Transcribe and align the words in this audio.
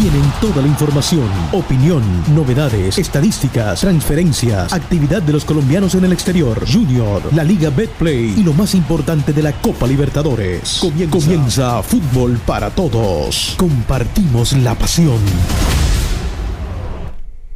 Tienen 0.00 0.22
toda 0.40 0.62
la 0.62 0.68
información, 0.68 1.28
opinión, 1.50 2.04
novedades, 2.32 2.98
estadísticas, 2.98 3.80
transferencias, 3.80 4.72
actividad 4.72 5.20
de 5.20 5.32
los 5.32 5.44
colombianos 5.44 5.96
en 5.96 6.04
el 6.04 6.12
exterior, 6.12 6.56
Junior, 6.72 7.20
la 7.34 7.42
Liga 7.42 7.70
Betplay 7.70 8.32
y 8.38 8.44
lo 8.44 8.52
más 8.52 8.76
importante 8.76 9.32
de 9.32 9.42
la 9.42 9.52
Copa 9.60 9.88
Libertadores. 9.88 10.78
Comienza, 10.80 11.18
Comienza 11.18 11.82
Fútbol 11.82 12.38
para 12.46 12.70
Todos. 12.70 13.56
Compartimos 13.58 14.52
la 14.52 14.76
pasión. 14.76 15.18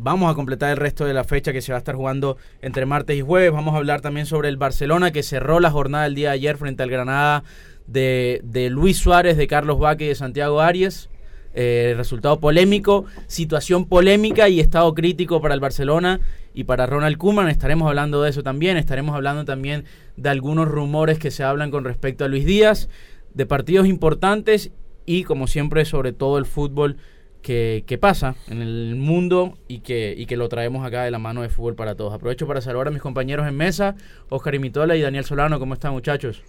Vamos 0.00 0.30
a 0.30 0.36
completar 0.36 0.70
el 0.70 0.76
resto 0.76 1.06
de 1.06 1.12
la 1.12 1.24
fecha 1.24 1.52
que 1.52 1.60
se 1.60 1.72
va 1.72 1.76
a 1.76 1.80
estar 1.80 1.96
jugando 1.96 2.36
entre 2.62 2.86
martes 2.86 3.16
y 3.16 3.20
jueves. 3.20 3.50
Vamos 3.50 3.74
a 3.74 3.78
hablar 3.78 4.00
también 4.00 4.26
sobre 4.26 4.48
el 4.48 4.56
Barcelona 4.56 5.10
que 5.10 5.24
cerró 5.24 5.58
la 5.58 5.72
jornada 5.72 6.06
el 6.06 6.14
día 6.14 6.28
de 6.28 6.34
ayer 6.34 6.56
frente 6.56 6.84
al 6.84 6.90
Granada 6.90 7.42
de, 7.88 8.68
Luis 8.70 8.98
Suárez, 8.98 9.36
de 9.36 9.48
Carlos 9.48 9.80
Vaque 9.80 10.04
y 10.04 10.08
de 10.08 10.14
Santiago 10.14 10.60
Arias. 10.60 11.10
Eh, 11.52 11.94
resultado 11.96 12.38
polémico, 12.38 13.06
situación 13.26 13.86
polémica 13.86 14.48
y 14.48 14.60
estado 14.60 14.94
crítico 14.94 15.40
para 15.40 15.54
el 15.54 15.60
Barcelona 15.60 16.20
y 16.54 16.62
para 16.62 16.86
Ronald 16.86 17.16
Koeman. 17.16 17.48
Estaremos 17.48 17.88
hablando 17.88 18.22
de 18.22 18.30
eso 18.30 18.44
también. 18.44 18.76
Estaremos 18.76 19.16
hablando 19.16 19.44
también 19.44 19.84
de 20.16 20.28
algunos 20.28 20.68
rumores 20.68 21.18
que 21.18 21.32
se 21.32 21.42
hablan 21.42 21.72
con 21.72 21.82
respecto 21.82 22.24
a 22.24 22.28
Luis 22.28 22.46
Díaz, 22.46 22.88
de 23.34 23.46
partidos 23.46 23.88
importantes 23.88 24.70
y, 25.06 25.24
como 25.24 25.48
siempre, 25.48 25.84
sobre 25.84 26.12
todo 26.12 26.38
el 26.38 26.46
fútbol 26.46 26.98
que, 27.42 27.98
pasa 28.00 28.34
en 28.48 28.62
el 28.62 28.96
mundo 28.96 29.56
y 29.68 29.80
que, 29.80 30.14
y 30.16 30.26
que 30.26 30.36
lo 30.36 30.48
traemos 30.48 30.86
acá 30.86 31.04
de 31.04 31.10
la 31.10 31.18
mano 31.18 31.42
de 31.42 31.48
Fútbol 31.48 31.74
para 31.74 31.94
Todos. 31.94 32.12
Aprovecho 32.12 32.46
para 32.46 32.60
saludar 32.60 32.88
a 32.88 32.90
mis 32.90 33.02
compañeros 33.02 33.46
en 33.46 33.56
mesa, 33.56 33.96
Oscar 34.28 34.54
Imitola 34.54 34.96
y 34.96 35.02
Daniel 35.02 35.24
Solano. 35.24 35.58
¿Cómo 35.58 35.74
están, 35.74 35.92
muchachos? 35.92 36.42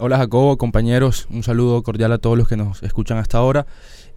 Hola 0.00 0.16
Jacobo, 0.16 0.56
compañeros, 0.56 1.28
un 1.30 1.42
saludo 1.42 1.82
cordial 1.82 2.12
a 2.12 2.18
todos 2.18 2.38
los 2.38 2.48
que 2.48 2.56
nos 2.56 2.82
escuchan 2.82 3.18
hasta 3.18 3.36
ahora. 3.36 3.66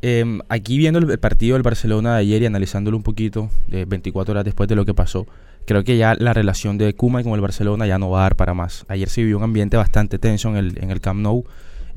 Em, 0.02 0.40
aquí 0.48 0.78
viendo 0.78 1.00
el 1.00 1.20
partido 1.20 1.56
del 1.56 1.64
Barcelona 1.64 2.14
de 2.14 2.22
ayer 2.22 2.42
y 2.44 2.46
analizándolo 2.46 2.96
un 2.96 3.04
poquito, 3.04 3.50
de 3.68 3.84
24 3.84 4.32
horas 4.32 4.46
después 4.46 4.70
de 4.70 4.76
lo 4.76 4.86
que 4.86 4.94
pasó, 4.94 5.26
creo 5.66 5.84
que 5.84 5.98
ya 5.98 6.16
la 6.16 6.34
relación 6.34 6.78
de 6.78 6.94
Kuma 6.94 7.24
con 7.24 7.34
el 7.34 7.42
Barcelona 7.42 7.88
ya 7.88 7.98
no 7.98 8.10
va 8.10 8.20
a 8.20 8.24
dar 8.24 8.36
para 8.38 8.54
más. 8.54 8.86
Ayer 8.88 9.10
se 9.10 9.22
vivió 9.22 9.38
un 9.38 9.44
ambiente 9.44 9.76
bastante 9.76 10.18
tenso 10.18 10.50
en 10.50 10.56
el, 10.56 10.78
en 10.82 10.92
el 10.92 11.02
Camp 11.02 11.20
Nou. 11.20 11.44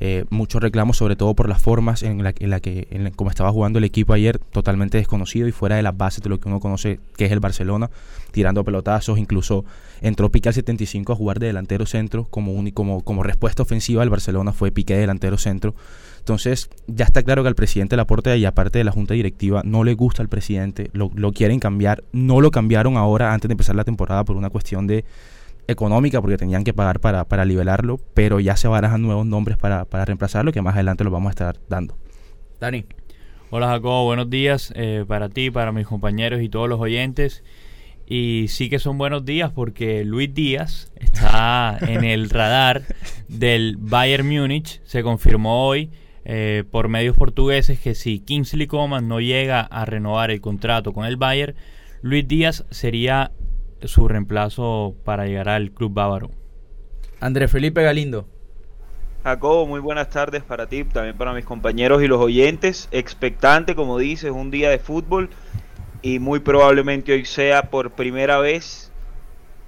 Eh, 0.00 0.25
muchos 0.31 0.62
reclamos 0.62 0.97
sobre 0.97 1.16
todo 1.16 1.34
por 1.34 1.48
las 1.48 1.60
formas 1.60 2.04
en 2.04 2.22
la, 2.22 2.32
en 2.38 2.50
la 2.50 2.60
que 2.60 2.86
en 2.92 3.10
como 3.10 3.31
estaba 3.31 3.50
jugando 3.50 3.81
el 3.81 3.84
equipo 3.84 4.12
ayer 4.12 4.38
totalmente 4.38 4.97
desconocido 4.97 5.48
y 5.48 5.53
fuera 5.53 5.75
de 5.75 5.82
las 5.82 5.97
bases 5.97 6.22
de 6.22 6.31
lo 6.31 6.38
que 6.38 6.48
uno 6.48 6.60
conoce 6.60 7.00
que 7.16 7.25
es 7.25 7.32
el 7.32 7.41
Barcelona 7.41 7.91
tirando 8.31 8.62
pelotazos 8.62 9.19
incluso 9.19 9.64
entró 10.00 10.31
Piqué 10.31 10.50
al 10.50 10.54
75 10.54 11.12
a 11.12 11.16
jugar 11.16 11.41
de 11.41 11.48
delantero 11.48 11.84
centro 11.84 12.28
como, 12.31 12.54
como, 12.75 13.03
como 13.03 13.25
respuesta 13.25 13.64
ofensiva 13.64 14.03
al 14.04 14.09
Barcelona 14.10 14.53
fue 14.53 14.70
Piqué 14.70 14.94
de 14.94 15.00
delantero 15.00 15.36
centro. 15.36 15.75
Entonces 16.20 16.70
ya 16.86 17.04
está 17.04 17.25
claro 17.25 17.42
que 17.42 17.48
al 17.48 17.56
presidente 17.56 17.97
Laporte 17.97 18.36
y 18.36 18.44
aparte 18.44 18.78
de 18.78 18.84
la 18.84 18.92
junta 18.92 19.15
directiva 19.15 19.62
no 19.65 19.82
le 19.82 19.94
gusta 19.94 20.22
al 20.22 20.28
presidente 20.28 20.91
lo, 20.92 21.10
lo 21.15 21.32
quieren 21.32 21.59
cambiar 21.59 22.04
no 22.12 22.41
lo 22.41 22.53
cambiaron 22.53 22.97
ahora 22.97 23.32
antes 23.32 23.48
de 23.48 23.54
empezar 23.54 23.75
la 23.75 23.84
temporada 23.84 24.25
por 24.25 24.36
una 24.36 24.50
cuestión 24.50 24.86
de 24.86 25.04
económica 25.69 26.21
porque 26.21 26.37
tenían 26.37 26.65
que 26.65 26.75
pagar 26.75 26.99
para, 26.99 27.25
para 27.27 27.45
nivelarlo, 27.45 28.01
pero 28.15 28.41
ya 28.41 28.56
se 28.56 28.67
barajan 28.67 29.03
nuevos 29.03 29.27
nombres 29.27 29.56
para, 29.56 29.84
para 29.84 30.05
reemplazarlo 30.05 30.51
que 30.51 30.62
más 30.62 30.75
adelante 30.75 31.05
lo 31.05 31.11
vamos 31.11 31.29
a 31.29 31.31
estar 31.31 31.56
dando. 31.69 31.97
Dani. 32.59 32.87
Hola 33.51 33.69
Jacobo, 33.69 34.05
buenos 34.05 34.28
días 34.28 34.75
eh, 34.77 35.07
para 35.09 35.31
ti, 35.31 35.51
para 35.51 35.73
mis 35.73 35.87
compañeros 35.87 36.43
y 36.43 36.49
todos 36.51 36.69
los 36.69 36.81
oyentes. 36.81 37.45
Y 38.07 38.47
sí 38.49 38.69
que 38.69 38.78
son 38.78 38.99
buenos 38.99 39.25
días 39.25 39.53
porque 39.53 40.05
Luis 40.05 40.34
Díaz 40.34 40.93
está 40.97 41.78
en 41.87 42.05
el 42.05 42.28
radar 42.28 42.83
del 43.28 43.77
Bayern 43.78 44.28
Múnich. 44.28 44.83
Se 44.84 45.03
confirmó 45.03 45.67
hoy 45.67 45.91
eh, 46.25 46.65
por 46.71 46.89
medios 46.89 47.17
portugueses 47.17 47.81
que 47.81 47.95
si 47.95 48.21
Kingsley 48.21 48.67
Coman 48.67 49.09
no 49.09 49.21
llega 49.21 49.61
a 49.61 49.87
renovar 49.87 50.31
el 50.31 50.43
contrato 50.43 50.93
con 50.93 51.07
el 51.07 51.17
Bayern, 51.17 51.55
Luis 52.03 52.28
Díaz 52.28 52.67
sería 52.71 53.33
su 53.84 54.09
reemplazo 54.09 54.94
para 55.05 55.27
llegar 55.27 55.49
al 55.49 55.71
club 55.71 55.93
bávaro. 55.93 56.31
Andrés 57.21 57.50
Felipe 57.50 57.83
Galindo. 57.83 58.27
Jacobo, 59.25 59.66
muy 59.66 59.81
buenas 59.81 60.11
tardes 60.11 60.43
para 60.43 60.69
ti, 60.69 60.84
también 60.84 61.16
para 61.16 61.33
mis 61.33 61.44
compañeros 61.44 62.03
y 62.03 62.06
los 62.06 62.21
oyentes. 62.21 62.89
Expectante, 62.93 63.75
como 63.75 63.99
dices, 63.99 64.31
un 64.31 64.50
día 64.50 64.71
de 64.71 64.78
fútbol 64.78 65.31
y 66.03 66.19
muy 66.19 66.41
probablemente 66.41 67.12
hoy 67.12 67.25
sea 67.25 67.71
por 67.71 67.91
primera 67.91 68.39
vez 68.39 68.93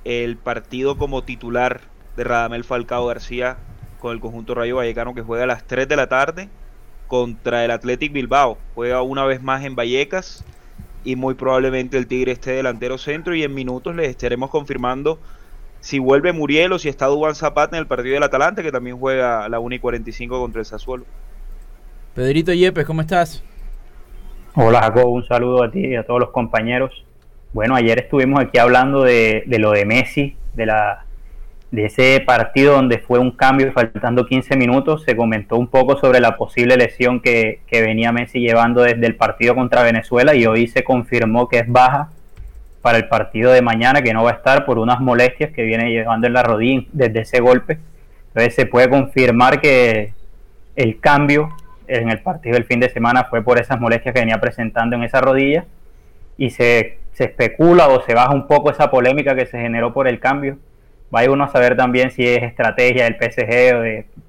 el 0.04 0.36
partido 0.36 0.96
como 0.96 1.22
titular 1.24 1.80
de 2.16 2.24
Radamel 2.24 2.64
Falcao 2.64 3.06
García 3.06 3.58
con 3.98 4.12
el 4.12 4.20
conjunto 4.20 4.54
Rayo 4.54 4.76
Vallecano 4.76 5.14
que 5.14 5.22
juega 5.22 5.44
a 5.44 5.48
las 5.48 5.66
3 5.66 5.88
de 5.88 5.96
la 5.96 6.08
tarde 6.08 6.48
contra 7.08 7.64
el 7.64 7.70
Athletic 7.72 8.12
Bilbao. 8.12 8.56
Juega 8.74 9.02
una 9.02 9.24
vez 9.24 9.42
más 9.42 9.64
en 9.64 9.74
Vallecas 9.74 10.44
y 11.04 11.16
muy 11.16 11.34
probablemente 11.34 11.96
el 11.96 12.06
Tigre 12.06 12.32
esté 12.32 12.52
delantero 12.52 12.98
centro 12.98 13.34
y 13.34 13.42
en 13.42 13.54
minutos 13.54 13.94
les 13.94 14.08
estaremos 14.08 14.50
confirmando 14.50 15.18
si 15.80 15.98
vuelve 15.98 16.32
Muriel 16.32 16.72
o 16.72 16.78
si 16.78 16.88
está 16.88 17.06
Dubán 17.06 17.34
Zapata 17.34 17.76
en 17.76 17.80
el 17.80 17.86
partido 17.86 18.14
del 18.14 18.22
Atalante 18.22 18.62
que 18.62 18.72
también 18.72 18.98
juega 18.98 19.44
a 19.44 19.48
la 19.48 19.60
1 19.60 19.76
y 19.76 19.78
45 19.78 20.38
contra 20.38 20.60
el 20.60 20.66
Sassuolo. 20.66 21.04
Pedrito 22.14 22.52
Yepes, 22.52 22.84
¿cómo 22.84 23.00
estás? 23.00 23.42
Hola 24.54 24.82
Jacob, 24.82 25.08
un 25.08 25.26
saludo 25.26 25.62
a 25.62 25.70
ti 25.70 25.86
y 25.86 25.96
a 25.96 26.04
todos 26.04 26.20
los 26.20 26.30
compañeros. 26.30 26.90
Bueno, 27.52 27.74
ayer 27.74 27.98
estuvimos 28.00 28.40
aquí 28.40 28.58
hablando 28.58 29.02
de, 29.02 29.44
de 29.46 29.58
lo 29.58 29.72
de 29.72 29.84
Messi, 29.86 30.36
de 30.54 30.66
la 30.66 31.06
de 31.70 31.86
ese 31.86 32.20
partido 32.26 32.74
donde 32.74 32.98
fue 32.98 33.18
un 33.18 33.30
cambio 33.30 33.72
faltando 33.72 34.26
15 34.26 34.56
minutos, 34.56 35.04
se 35.04 35.16
comentó 35.16 35.56
un 35.56 35.68
poco 35.68 35.96
sobre 35.96 36.18
la 36.18 36.36
posible 36.36 36.76
lesión 36.76 37.20
que, 37.20 37.60
venía 37.70 38.10
Messi 38.12 38.40
llevando 38.40 38.82
desde 38.82 39.06
el 39.06 39.14
partido 39.14 39.54
contra 39.54 39.82
Venezuela 39.82 40.34
y 40.34 40.46
hoy 40.46 40.66
se 40.66 40.82
confirmó 40.82 41.48
que 41.48 41.58
es 41.60 41.68
baja 41.68 42.10
para 42.82 42.98
el 42.98 43.06
partido 43.08 43.52
de 43.52 43.62
mañana, 43.62 44.02
que 44.02 44.12
no 44.12 44.24
va 44.24 44.30
a 44.30 44.34
estar 44.34 44.64
por 44.64 44.78
unas 44.78 45.00
molestias 45.00 45.52
que 45.52 45.62
viene 45.62 45.90
llevando 45.90 46.26
en 46.26 46.32
la 46.32 46.42
rodilla 46.42 46.86
desde 46.92 47.20
ese 47.20 47.40
golpe. 47.40 47.78
Entonces 48.28 48.54
se 48.54 48.66
puede 48.66 48.88
confirmar 48.88 49.60
que 49.60 50.12
el 50.74 50.98
cambio 50.98 51.50
en 51.86 52.10
el 52.10 52.20
partido 52.20 52.54
del 52.54 52.64
fin 52.64 52.80
de 52.80 52.88
semana 52.88 53.24
fue 53.24 53.42
por 53.42 53.60
esas 53.60 53.78
molestias 53.80 54.14
que 54.14 54.20
venía 54.20 54.40
presentando 54.40 54.96
en 54.96 55.04
esa 55.04 55.20
rodilla 55.20 55.66
y 56.38 56.50
se, 56.50 56.98
se 57.12 57.24
especula 57.24 57.88
o 57.88 58.02
se 58.02 58.14
baja 58.14 58.32
un 58.32 58.46
poco 58.46 58.70
esa 58.70 58.90
polémica 58.90 59.36
que 59.36 59.46
se 59.46 59.60
generó 59.60 59.92
por 59.92 60.08
el 60.08 60.18
cambio 60.18 60.58
vaya 61.10 61.30
uno 61.30 61.44
a 61.44 61.48
saber 61.48 61.76
también 61.76 62.10
si 62.10 62.26
es 62.26 62.42
estrategia 62.42 63.04
del 63.04 63.16
PSG 63.16 63.74
o 63.74 64.28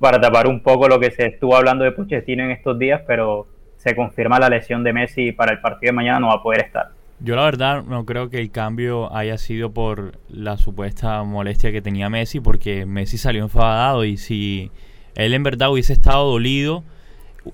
para 0.00 0.20
tapar 0.20 0.48
un 0.48 0.60
poco 0.60 0.88
lo 0.88 0.98
que 0.98 1.12
se 1.12 1.26
estuvo 1.26 1.56
hablando 1.56 1.84
de 1.84 1.92
Pochettino 1.92 2.42
en 2.42 2.50
estos 2.50 2.78
días, 2.78 3.02
pero 3.06 3.46
se 3.76 3.94
confirma 3.94 4.38
la 4.38 4.48
lesión 4.48 4.82
de 4.82 4.92
Messi 4.92 5.32
para 5.32 5.52
el 5.52 5.60
partido 5.60 5.90
de 5.90 5.96
mañana, 5.96 6.20
no 6.20 6.28
va 6.28 6.34
a 6.34 6.42
poder 6.42 6.64
estar. 6.64 6.90
Yo 7.20 7.36
la 7.36 7.44
verdad 7.44 7.84
no 7.84 8.04
creo 8.04 8.30
que 8.30 8.40
el 8.40 8.50
cambio 8.50 9.14
haya 9.14 9.38
sido 9.38 9.72
por 9.72 10.18
la 10.28 10.56
supuesta 10.56 11.22
molestia 11.22 11.70
que 11.70 11.80
tenía 11.80 12.10
Messi, 12.10 12.40
porque 12.40 12.84
Messi 12.84 13.16
salió 13.16 13.44
enfadado 13.44 14.04
y 14.04 14.16
si 14.16 14.72
él 15.14 15.34
en 15.34 15.44
verdad 15.44 15.70
hubiese 15.70 15.92
estado 15.92 16.28
dolido, 16.28 16.82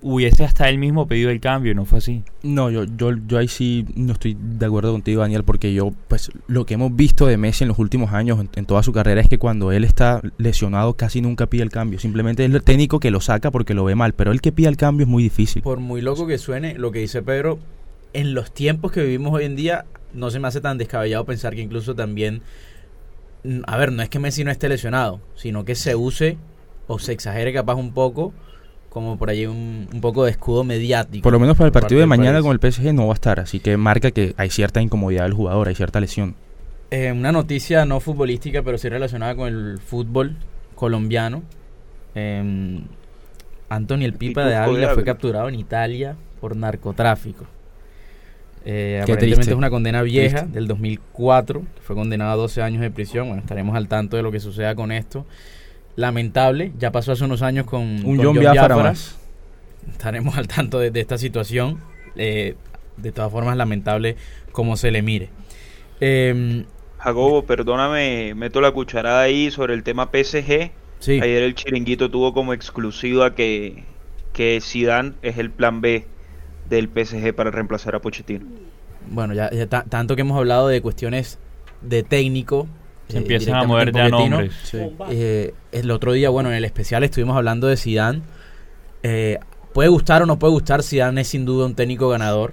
hubiese 0.02 0.44
hasta 0.44 0.69
él 0.69 0.79
mismo 0.79 1.06
pedido 1.06 1.31
el 1.31 1.40
cambio, 1.40 1.75
no 1.75 1.85
fue 1.85 1.99
así. 1.99 2.23
No, 2.43 2.70
yo, 2.70 2.85
yo, 2.85 3.12
yo 3.26 3.38
ahí 3.38 3.49
sí 3.49 3.87
no 3.94 4.12
estoy 4.12 4.37
de 4.38 4.67
acuerdo 4.67 4.93
contigo, 4.93 5.23
Daniel, 5.23 5.44
porque 5.44 5.73
yo, 5.73 5.93
pues, 6.08 6.31
lo 6.46 6.67
que 6.67 6.75
hemos 6.75 6.94
visto 6.94 7.26
de 7.26 7.37
Messi 7.37 7.64
en 7.64 7.69
los 7.69 7.79
últimos 7.79 8.12
años, 8.12 8.38
en, 8.55 8.67
toda 8.67 8.82
su 8.82 8.93
carrera, 8.93 9.20
es 9.20 9.29
que 9.29 9.38
cuando 9.38 9.73
él 9.73 9.85
está 9.85 10.20
lesionado 10.37 10.94
casi 10.94 11.20
nunca 11.20 11.46
pide 11.46 11.62
el 11.62 11.70
cambio. 11.70 11.99
Simplemente 11.99 12.44
es 12.44 12.52
el 12.52 12.62
técnico 12.62 13.00
que 13.00 13.11
lo 13.11 13.20
saca 13.20 13.50
porque 13.50 13.75
lo 13.75 13.85
ve 13.85 13.94
mal, 13.94 14.12
pero 14.12 14.31
el 14.32 14.40
que 14.40 14.52
pide 14.52 14.69
el 14.69 14.76
cambio 14.76 15.05
es 15.05 15.11
muy 15.11 15.23
difícil. 15.23 15.62
Por 15.62 15.81
muy 15.81 16.00
loco 16.00 16.26
que 16.26 16.38
suene, 16.38 16.75
lo 16.75 16.93
que 16.93 17.00
dice 17.00 17.23
Pedro, 17.23 17.58
en 18.12 18.35
los 18.35 18.52
tiempos 18.52 18.93
que 18.93 19.02
vivimos 19.02 19.32
hoy 19.32 19.44
en 19.44 19.56
día, 19.56 19.87
no 20.12 20.31
se 20.31 20.38
me 20.38 20.49
hace 20.49 20.61
tan 20.61 20.79
descabellado 20.79 21.25
pensar 21.25 21.55
que 21.55 21.62
incluso 21.62 21.94
también, 21.94 22.43
a 23.67 23.76
ver, 23.79 23.93
no 23.93 24.02
es 24.02 24.11
que 24.11 24.19
Messi 24.19 24.44
no 24.44 24.50
esté 24.50 24.69
lesionado, 24.69 25.20
sino 25.35 25.64
que 25.64 25.75
se 25.75 25.94
use 25.94 26.37
o 26.87 26.99
se 26.99 27.12
exagere 27.12 27.52
capaz 27.52 27.75
un 27.75 27.93
poco 27.93 28.32
como 28.88 29.19
por 29.19 29.31
ahí 29.31 29.46
un, 29.46 29.88
poco 30.00 30.25
de 30.25 30.31
escudo 30.31 30.64
mediático. 30.64 31.23
Por 31.23 31.32
lo 31.32 31.40
menos 31.40 31.56
para 31.56 31.67
el 31.67 31.73
partido 31.73 32.00
de 32.00 32.06
mañana 32.06 32.40
con 32.40 32.52
el 32.52 32.73
PSG 32.73 32.93
no 32.94 33.06
va 33.06 33.12
a 33.12 33.14
estar, 33.14 33.40
así 33.40 33.61
que 33.61 33.76
marca 33.76 34.11
que 34.11 34.35
hay 34.37 34.50
cierta 34.50 34.81
incomodidad 34.81 35.25
del 35.25 35.35
jugador, 35.35 35.69
hay 35.69 35.75
cierta 35.75 36.00
lesión. 36.00 36.35
Eh, 36.90 37.12
una 37.12 37.32
noticia 37.32 37.85
no 37.85 38.00
futbolística, 38.00 38.62
pero 38.62 38.79
sí 38.79 38.88
relacionada 38.88 39.35
con 39.35 39.49
el 39.49 39.79
fútbol 39.79 40.37
colombiano. 40.75 41.43
Eh, 42.14 42.81
Anthony 43.69 44.05
el 44.05 44.14
Pipa 44.14 44.44
de 44.46 44.56
Ávila 44.56 44.94
fue 44.94 45.05
capturado 45.05 45.49
en 45.49 45.55
Italia 45.55 46.17
por 46.40 46.56
narcotráfico. 46.56 47.44
Eh, 48.64 49.00
aparentemente 49.02 49.50
es 49.50 49.56
una 49.56 49.70
condena 49.70 50.02
vieja 50.02 50.43
del 50.43 50.67
2004, 50.67 51.62
fue 51.82 51.94
condenado 51.94 52.32
a 52.32 52.37
12 52.37 52.62
años 52.62 52.81
de 52.81 52.90
prisión. 52.90 53.29
Bueno, 53.29 53.43
estaremos 53.43 53.76
al 53.76 53.88
tanto 53.88 54.17
de 54.17 54.23
lo 54.23 54.32
que 54.32 54.40
suceda 54.40 54.75
con 54.75 54.93
esto 54.93 55.26
lamentable. 55.99 56.73
Ya 56.79 56.93
pasó 56.93 57.12
hace 57.12 57.25
unos 57.25 57.43
años 57.43 57.67
con, 57.67 57.83
un 57.83 58.23
John, 58.23 58.37
John 58.37 58.95
Estaremos 59.91 60.39
al 60.39 60.47
tanto 60.47 60.79
de, 60.79 60.99
esta 60.99 61.19
situación. 61.19 61.81
Eh, 62.15 62.55
de 62.97 63.12
todas 63.12 63.33
formas, 63.33 63.56
lamentable 63.56 64.17
como 64.53 64.77
se 64.77 64.93
le 64.93 65.03
mire. 65.03 65.29
Eh, 66.00 66.65
Jacobo, 66.99 67.45
perdóname, 67.45 68.35
meto 68.35 68.61
la 68.61 68.71
cucharada 68.71 69.23
ahí 69.23 69.50
sobre 69.50 69.75
el 69.75 69.83
tema 69.83 70.11
PSG. 70.12 70.71
Sí. 71.00 71.21
Ayer 71.21 71.43
el 71.43 71.55
chiringuito 71.55 72.11
tuvo 72.11 72.33
como 72.33 72.53
exclusiva 72.53 73.35
que, 73.35 73.85
que 74.33 74.61
Zidane 74.62 75.15
es 75.23 75.39
el 75.39 75.50
plan 75.50 75.81
B 75.81 76.06
del 76.69 76.89
PSG 76.89 77.35
para 77.35 77.50
reemplazar 77.50 77.97
a 77.97 78.00
Pochettino. 78.00 78.47
Bueno, 79.11 79.35
ya, 79.35 79.50
tanto 79.67 80.15
que 80.15 80.23
hemos 80.23 80.39
hablado 80.39 80.69
de 80.69 80.81
cuestiones 80.81 81.39
de 81.83 82.03
técnico, 82.05 82.69
se 83.09 83.17
eh, 83.17 83.21
empiezan 83.21 83.55
a 83.55 83.65
mover 83.65 83.93
de 83.93 84.11
nombres. 84.11 84.53
Eh, 85.11 85.55
el 85.73 85.91
otro 85.91 86.13
día, 86.13 86.31
bueno, 86.31 86.51
en 86.51 86.57
el 86.57 86.65
especial 86.65 87.05
estuvimos 87.05 87.37
hablando 87.37 87.67
de 87.67 87.77
Zidane. 87.77 88.23
Eh, 89.03 89.39
puede 89.73 89.89
gustar 89.89 90.23
o 90.23 90.27
no 90.27 90.39
puede 90.39 90.53
gustar, 90.53 90.83
Zidane 90.83 91.23
es 91.23 91.29
sin 91.29 91.45
duda 91.45 91.67
un 91.67 91.75
técnico 91.75 92.09
ganador. 92.09 92.53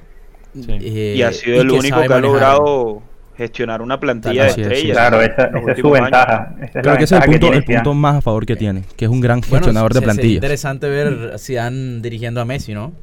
y 0.53 1.21
ha 1.21 1.31
sido 1.31 1.61
el 1.61 1.71
único 1.71 2.01
que 2.01 2.13
ha 2.13 2.19
logrado 2.19 3.03
gestionar 3.37 3.81
una 3.81 3.99
plantilla 3.99 4.43
de 4.43 4.49
estrellas. 4.49 4.97
Claro, 4.97 5.21
esa, 5.21 5.51
es 5.71 5.77
su 5.77 5.89
ventaja. 5.91 6.55
Creo 6.71 6.97
que 6.97 7.03
ese 7.03 7.17
es 7.17 7.23
el 7.27 7.63
punto, 7.65 7.93
más 7.93 8.15
a 8.15 8.21
favor 8.21 8.45
que 8.45 8.55
tiene, 8.55 8.83
que 8.95 9.05
es 9.05 9.11
un 9.11 9.19
gran 9.19 9.43
gestionador 9.43 9.93
de 9.93 10.01
plantillas. 10.01 10.31
Es 10.31 10.35
interesante 10.35 10.87
ver 10.87 11.33
a 11.35 11.37
Zidane 11.37 11.99
dirigiendo 12.01 12.39
a 12.39 12.45
Messi, 12.45 12.73
¿no? 12.73 12.93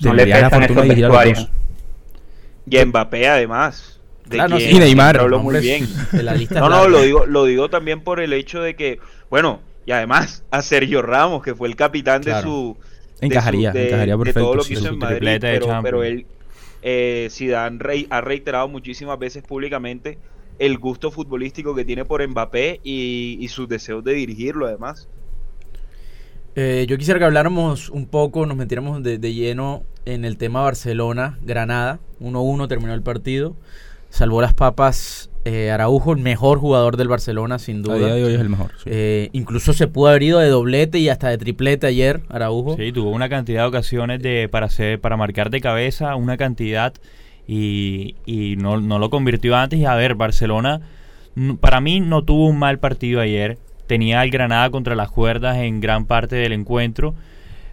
no 0.00 0.14
le 0.14 0.26
la 0.26 0.50
fortuna 0.50 0.82
de 0.82 0.88
dirigir 0.88 1.04
a 1.06 1.24
los 1.24 1.50
Y 2.66 2.78
a 2.78 2.86
Mbappé 2.86 3.28
además 3.28 3.93
y 4.30 4.78
Neymar. 4.78 5.18
Habló 5.18 5.40
muy 5.40 5.60
bien. 5.60 5.88
no, 6.50 6.68
no, 6.68 6.88
lo 6.88 7.02
digo, 7.02 7.26
lo 7.26 7.44
digo 7.44 7.68
también 7.68 8.00
por 8.00 8.20
el 8.20 8.32
hecho 8.32 8.60
de 8.62 8.74
que, 8.74 8.98
bueno, 9.30 9.60
y 9.86 9.92
además 9.92 10.44
a 10.50 10.62
Sergio 10.62 11.02
Ramos, 11.02 11.42
que 11.42 11.54
fue 11.54 11.68
el 11.68 11.76
capitán 11.76 12.22
de 12.22 12.40
su... 12.42 12.76
Encajaría, 13.20 13.70
encajaría 13.70 14.18
perfecto. 14.18 14.40
todo 14.40 14.54
lo 14.56 14.64
que 14.64 14.74
hizo 14.74 14.88
en 14.88 14.98
Madrid, 14.98 15.38
pero, 15.40 16.02
él, 16.02 16.26
eh, 16.82 17.28
Zidane 17.30 18.06
ha 18.10 18.20
reiterado 18.20 18.68
muchísimas 18.68 19.18
veces 19.18 19.42
públicamente 19.42 20.18
el 20.58 20.78
gusto 20.78 21.10
futbolístico 21.10 21.74
que 21.74 21.84
tiene 21.84 22.04
por 22.04 22.26
Mbappé 22.26 22.80
y, 22.82 23.46
sus 23.48 23.68
deseos 23.68 24.04
de 24.04 24.14
dirigirlo 24.14 24.66
además. 24.66 25.08
Eh, 26.56 26.86
yo 26.88 26.96
quisiera 26.98 27.18
que 27.18 27.24
habláramos 27.24 27.88
un 27.88 28.06
poco, 28.06 28.46
nos 28.46 28.56
metiéramos 28.56 29.02
de, 29.02 29.18
de 29.18 29.34
lleno 29.34 29.84
en 30.04 30.24
el 30.24 30.36
tema 30.36 30.62
Barcelona-Granada. 30.62 31.98
1-1 32.20 32.68
terminó 32.68 32.94
el 32.94 33.02
partido 33.02 33.56
salvó 34.14 34.40
las 34.40 34.54
papas 34.54 35.28
eh, 35.44 35.70
Araujo, 35.70 36.12
el 36.12 36.20
mejor 36.20 36.58
jugador 36.58 36.96
del 36.96 37.08
Barcelona, 37.08 37.58
sin 37.58 37.82
duda. 37.82 37.96
A 37.96 37.98
día 37.98 38.14
de 38.14 38.24
hoy 38.24 38.34
es 38.34 38.40
el 38.40 38.48
mejor. 38.48 38.70
Eh, 38.86 39.28
incluso 39.32 39.72
se 39.72 39.88
pudo 39.88 40.08
haber 40.08 40.22
ido 40.22 40.38
de 40.38 40.48
doblete 40.48 40.98
y 40.98 41.08
hasta 41.08 41.28
de 41.28 41.36
triplete 41.36 41.86
ayer, 41.88 42.22
Araujo. 42.28 42.76
Sí, 42.76 42.92
tuvo 42.92 43.10
una 43.10 43.28
cantidad 43.28 43.62
de 43.62 43.68
ocasiones 43.68 44.22
de 44.22 44.48
para 44.48 44.66
hacer, 44.66 45.00
para 45.00 45.16
marcar 45.16 45.50
de 45.50 45.60
cabeza, 45.60 46.14
una 46.14 46.36
cantidad 46.36 46.94
y, 47.46 48.14
y 48.24 48.56
no, 48.56 48.80
no 48.80 48.98
lo 48.98 49.10
convirtió 49.10 49.56
antes. 49.56 49.80
Y 49.80 49.84
a 49.84 49.94
ver, 49.96 50.14
Barcelona, 50.14 50.80
para 51.60 51.80
mí 51.80 52.00
no 52.00 52.22
tuvo 52.22 52.46
un 52.46 52.58
mal 52.58 52.78
partido 52.78 53.20
ayer. 53.20 53.58
Tenía 53.86 54.22
el 54.22 54.30
Granada 54.30 54.70
contra 54.70 54.94
las 54.94 55.10
cuerdas 55.10 55.58
en 55.58 55.80
gran 55.80 56.06
parte 56.06 56.36
del 56.36 56.52
encuentro. 56.52 57.14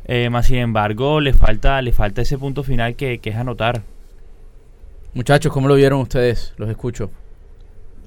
Eh, 0.05 0.29
más 0.29 0.47
sin 0.47 0.57
embargo, 0.57 1.21
le 1.21 1.33
falta, 1.33 1.81
le 1.81 1.93
falta 1.93 2.23
ese 2.23 2.37
punto 2.37 2.63
final 2.63 2.95
que, 2.95 3.19
que 3.19 3.29
es 3.29 3.35
anotar. 3.35 3.83
Muchachos, 5.13 5.51
¿cómo 5.51 5.67
lo 5.67 5.75
vieron 5.75 5.99
ustedes? 5.99 6.53
Los 6.55 6.69
escucho. 6.69 7.11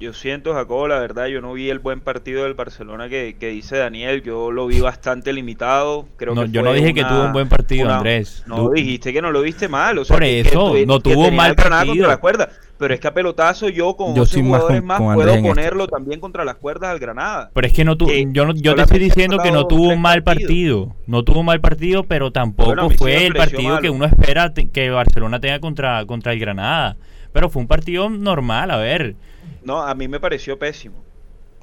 Yo 0.01 0.13
siento, 0.13 0.55
Jacobo, 0.55 0.89
la 0.89 0.99
verdad, 0.99 1.27
yo 1.27 1.41
no 1.41 1.53
vi 1.53 1.71
el 1.71 1.79
buen 1.79 2.01
partido 2.01 2.43
del 2.43 2.55
Barcelona 2.55 3.09
que, 3.09 3.35
dice 3.41 3.77
Daniel. 3.77 4.23
Yo 4.23 4.51
lo 4.51 4.67
vi 4.67 4.81
bastante 4.81 5.33
limitado. 5.33 6.07
Creo 6.17 6.35
que 6.35 6.51
yo 6.51 6.63
no 6.63 6.73
dije 6.73 6.93
que 6.93 7.05
tuvo 7.05 7.27
un 7.27 7.33
buen 7.33 7.49
partido, 7.49 7.91
Andrés. 7.91 8.43
No, 8.47 8.71
dijiste 8.71 9.13
que 9.13 9.23
no 9.23 9.31
lo 9.31 9.43
viste 9.43 9.69
mal. 9.69 10.01
Por 10.07 10.25
eso, 10.25 10.75
no 10.87 11.01
tuvo 11.01 11.29
un 11.29 11.37
mal 11.37 11.55
partido. 11.55 12.09
la 12.09 12.17
cuerda. 12.17 12.49
Pero 12.77 12.93
es 12.93 12.99
que 12.99 13.07
a 13.07 13.15
pelotazo 13.15 13.69
yo, 13.69 13.97
con 13.97 14.17
yo 14.17 14.27
jugadores 14.27 14.83
más, 14.83 15.01
puedo 15.01 15.41
ponerlo 15.43 15.87
también 15.87 16.19
contra 16.19 16.45
las 16.45 16.57
cuerdas 16.57 16.91
al 16.91 16.99
Granada. 16.99 17.51
Pero 17.55 17.67
es 17.67 17.73
que 17.73 17.85
no 17.85 17.97
tu, 17.97 18.09
yo, 18.11 18.53
yo 18.53 18.75
te 18.75 18.83
estoy 18.83 18.99
diciendo 18.99 19.39
que 19.39 19.53
no 19.53 19.67
tuvo 19.67 19.91
un 19.91 20.01
mal 20.01 20.23
partido. 20.25 20.95
No 21.07 21.23
tuvo 21.23 21.41
un 21.41 21.47
mal 21.47 21.61
partido, 21.61 22.03
pero 22.05 22.33
tampoco 22.33 22.91
fue 22.91 23.27
el 23.27 23.35
partido 23.35 23.79
que 23.81 23.91
uno 23.91 24.07
espera 24.07 24.53
que 24.53 24.91
Barcelona 24.91 25.41
tenga 25.41 25.61
contra, 25.61 26.05
contra 26.07 26.33
el 26.33 26.41
Granada. 26.41 26.97
Pero 27.33 27.49
fue 27.49 27.63
un 27.63 27.69
partido 27.69 28.11
normal, 28.11 28.71
a 28.71 28.77
ver. 28.77 29.17
No, 29.65 29.83
a 29.83 29.95
mí 29.95 30.09
me 30.09 30.21
pareció 30.21 30.59
pésimo. 30.59 31.03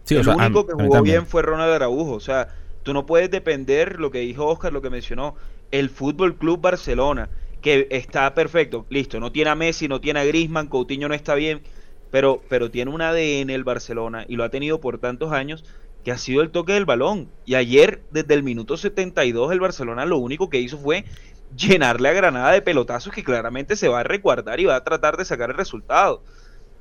el 0.10 0.28
único 0.28 0.66
que 0.66 0.74
jugó 0.74 1.02
bien 1.02 1.26
fue 1.26 1.42
Ronald 1.42 1.74
Araujo. 1.74 2.14
O 2.14 2.20
sea, 2.20 2.50
tú 2.84 2.94
no 2.94 3.06
puedes 3.06 3.30
depender, 3.32 4.00
lo 4.00 4.12
que 4.12 4.20
dijo 4.20 4.48
Oscar, 4.48 4.74
lo 4.74 4.82
que 4.82 4.90
mencionó, 4.90 5.36
el 5.72 5.90
Fútbol 5.90 6.36
Club 6.36 6.62
Barcelona 6.62 7.30
que 7.62 7.88
está 7.92 8.34
perfecto, 8.34 8.86
listo, 8.90 9.20
no 9.20 9.32
tiene 9.32 9.52
a 9.52 9.56
Messi, 9.56 9.88
no 9.88 10.02
tiene 10.02 10.20
a 10.20 10.26
Griezmann, 10.26 10.68
Coutinho 10.68 11.08
no 11.08 11.14
está 11.14 11.36
bien, 11.36 11.62
pero, 12.10 12.42
pero 12.50 12.72
tiene 12.72 12.92
un 12.92 13.02
ADN 13.02 13.50
el 13.52 13.64
Barcelona 13.64 14.26
y 14.28 14.36
lo 14.36 14.44
ha 14.44 14.50
tenido 14.50 14.82
por 14.82 14.98
tantos 14.98 15.32
años 15.32 15.64
que 16.04 16.12
ha 16.12 16.18
sido 16.18 16.42
el 16.42 16.50
toque 16.50 16.74
del 16.74 16.86
balón. 16.86 17.30
Y 17.46 17.56
ayer, 17.56 18.02
desde 18.10 18.34
el 18.34 18.42
minuto 18.42 18.78
72, 18.78 19.52
el 19.52 19.60
Barcelona 19.60 20.06
lo 20.06 20.18
único 20.18 20.50
que 20.50 20.60
hizo 20.60 20.80
fue 20.80 21.06
llenarle 21.56 22.10
a 22.10 22.14
Granada 22.14 22.52
de 22.52 22.62
pelotazos 22.62 23.14
que 23.14 23.24
claramente 23.24 23.76
se 23.76 23.88
va 23.88 24.00
a 24.00 24.04
recuardar 24.04 24.60
y 24.60 24.66
va 24.66 24.76
a 24.76 24.84
tratar 24.84 25.18
de 25.18 25.26
sacar 25.26 25.52
el 25.52 25.58
resultado. 25.58 26.24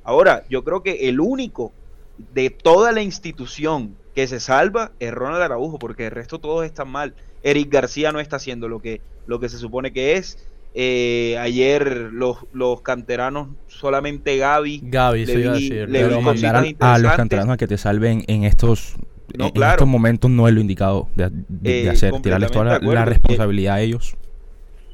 Ahora, 0.03 0.43
yo 0.49 0.63
creo 0.63 0.83
que 0.83 1.09
el 1.09 1.19
único 1.19 1.71
de 2.33 2.49
toda 2.49 2.91
la 2.91 3.01
institución 3.01 3.95
que 4.15 4.27
se 4.27 4.39
salva 4.39 4.91
es 4.99 5.11
Ronald 5.11 5.41
Araujo, 5.41 5.79
porque 5.79 6.07
el 6.07 6.11
resto 6.11 6.39
todos 6.39 6.65
están 6.65 6.89
mal. 6.89 7.13
Eric 7.43 7.71
García 7.71 8.11
no 8.11 8.19
está 8.19 8.35
haciendo 8.35 8.67
lo 8.67 8.81
que, 8.81 9.01
lo 9.25 9.39
que 9.39 9.49
se 9.49 9.57
supone 9.57 9.91
que 9.91 10.17
es. 10.17 10.37
Eh, 10.73 11.37
ayer 11.39 12.09
los, 12.13 12.37
los 12.53 12.81
canteranos, 12.81 13.49
solamente 13.67 14.37
Gaby. 14.37 14.81
Gaby, 14.83 15.25
le, 15.25 16.03
a, 16.79 16.97
los 16.97 17.13
canteranos 17.13 17.53
a 17.53 17.57
que 17.57 17.67
te 17.67 17.77
salven 17.77 18.23
en 18.27 18.45
estos, 18.45 18.95
en 19.33 19.51
estos 19.61 19.87
momentos 19.87 20.31
no 20.31 20.47
es 20.47 20.53
lo 20.53 20.61
indicado 20.61 21.09
de, 21.15 21.29
eh, 21.65 21.89
hacer, 21.89 22.21
tirarles 22.21 22.51
toda 22.51 22.79
la, 22.79 23.05
responsabilidad 23.05 23.75
a 23.75 23.81
ellos. 23.81 24.15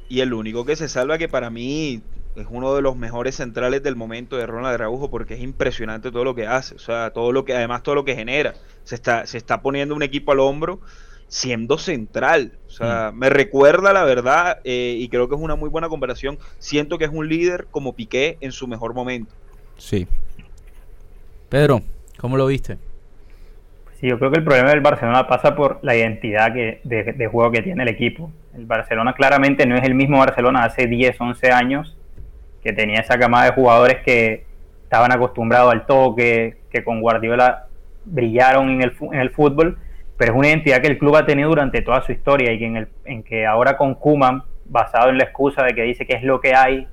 Y 0.08 0.20
el 0.20 0.32
único 0.32 0.64
que 0.64 0.74
se 0.74 0.88
salva, 0.88 1.16
que 1.16 1.28
para 1.28 1.48
mí 1.50 2.02
es 2.40 2.46
uno 2.50 2.74
de 2.74 2.82
los 2.82 2.96
mejores 2.96 3.36
centrales 3.36 3.82
del 3.82 3.96
momento 3.96 4.36
de 4.36 4.46
Ronald 4.46 4.74
Araujo, 4.74 5.10
porque 5.10 5.34
es 5.34 5.40
impresionante 5.40 6.10
todo 6.10 6.24
lo 6.24 6.34
que 6.34 6.46
hace, 6.46 6.74
o 6.74 6.78
sea, 6.78 7.10
todo 7.10 7.32
lo 7.32 7.44
que, 7.44 7.54
además 7.54 7.82
todo 7.82 7.94
lo 7.94 8.04
que 8.04 8.14
genera. 8.14 8.54
Se 8.84 8.94
está, 8.94 9.26
se 9.26 9.38
está 9.38 9.60
poniendo 9.60 9.94
un 9.94 10.02
equipo 10.02 10.32
al 10.32 10.40
hombro 10.40 10.80
siendo 11.28 11.78
central. 11.78 12.52
O 12.66 12.70
sea, 12.70 13.10
mm. 13.12 13.18
me 13.18 13.30
recuerda 13.30 13.92
la 13.92 14.04
verdad 14.04 14.58
eh, 14.64 14.96
y 14.98 15.08
creo 15.08 15.28
que 15.28 15.34
es 15.34 15.40
una 15.40 15.54
muy 15.54 15.68
buena 15.68 15.88
comparación. 15.88 16.38
Siento 16.58 16.98
que 16.98 17.04
es 17.04 17.10
un 17.12 17.28
líder 17.28 17.66
como 17.70 17.94
Piqué 17.94 18.38
en 18.40 18.52
su 18.52 18.66
mejor 18.66 18.94
momento. 18.94 19.32
Sí. 19.76 20.08
Pedro, 21.48 21.82
¿cómo 22.18 22.36
lo 22.36 22.46
viste? 22.46 22.78
Sí, 24.00 24.08
yo 24.08 24.18
creo 24.18 24.30
que 24.30 24.38
el 24.38 24.44
problema 24.44 24.70
del 24.70 24.80
Barcelona 24.80 25.26
pasa 25.26 25.56
por 25.56 25.80
la 25.82 25.96
identidad 25.96 26.52
que, 26.52 26.80
de, 26.84 27.26
juego 27.26 27.50
que 27.50 27.62
tiene 27.62 27.82
el 27.82 27.88
equipo. 27.88 28.30
El 28.56 28.66
Barcelona 28.66 29.12
claramente 29.12 29.66
no 29.66 29.76
es 29.76 29.84
el 29.84 29.94
mismo 29.94 30.18
Barcelona 30.18 30.64
hace 30.64 30.86
10, 30.86 31.20
11 31.20 31.50
años 31.50 31.97
que 32.68 32.74
tenía 32.74 33.00
esa 33.00 33.18
camada 33.18 33.46
de 33.46 33.52
jugadores 33.52 33.96
que 34.04 34.44
estaban 34.82 35.10
acostumbrados 35.10 35.72
al 35.72 35.86
toque, 35.86 36.58
que 36.70 36.84
con 36.84 37.00
Guardiola 37.00 37.64
brillaron 38.04 38.68
en 38.68 38.82
el, 38.82 39.30
fútbol, 39.30 39.78
pero 40.18 40.32
es 40.32 40.38
una 40.38 40.48
identidad 40.48 40.82
que 40.82 40.88
el 40.88 40.98
club 40.98 41.16
ha 41.16 41.24
tenido 41.24 41.48
durante 41.48 41.80
toda 41.80 42.02
su 42.02 42.12
historia 42.12 42.52
y 42.52 42.58
que 42.58 42.66
en, 42.66 42.76
el, 42.76 42.88
en 43.06 43.22
que 43.22 43.46
ahora 43.46 43.78
con 43.78 43.94
Kuman, 43.94 44.42
basado 44.66 45.08
en 45.08 45.16
la 45.16 45.24
excusa 45.24 45.64
de 45.64 45.74
que 45.74 45.84
dice 45.84 46.04
que 46.04 46.12
es 46.12 46.22
lo 46.22 46.42
que 46.42 46.54
hay, 46.54 46.86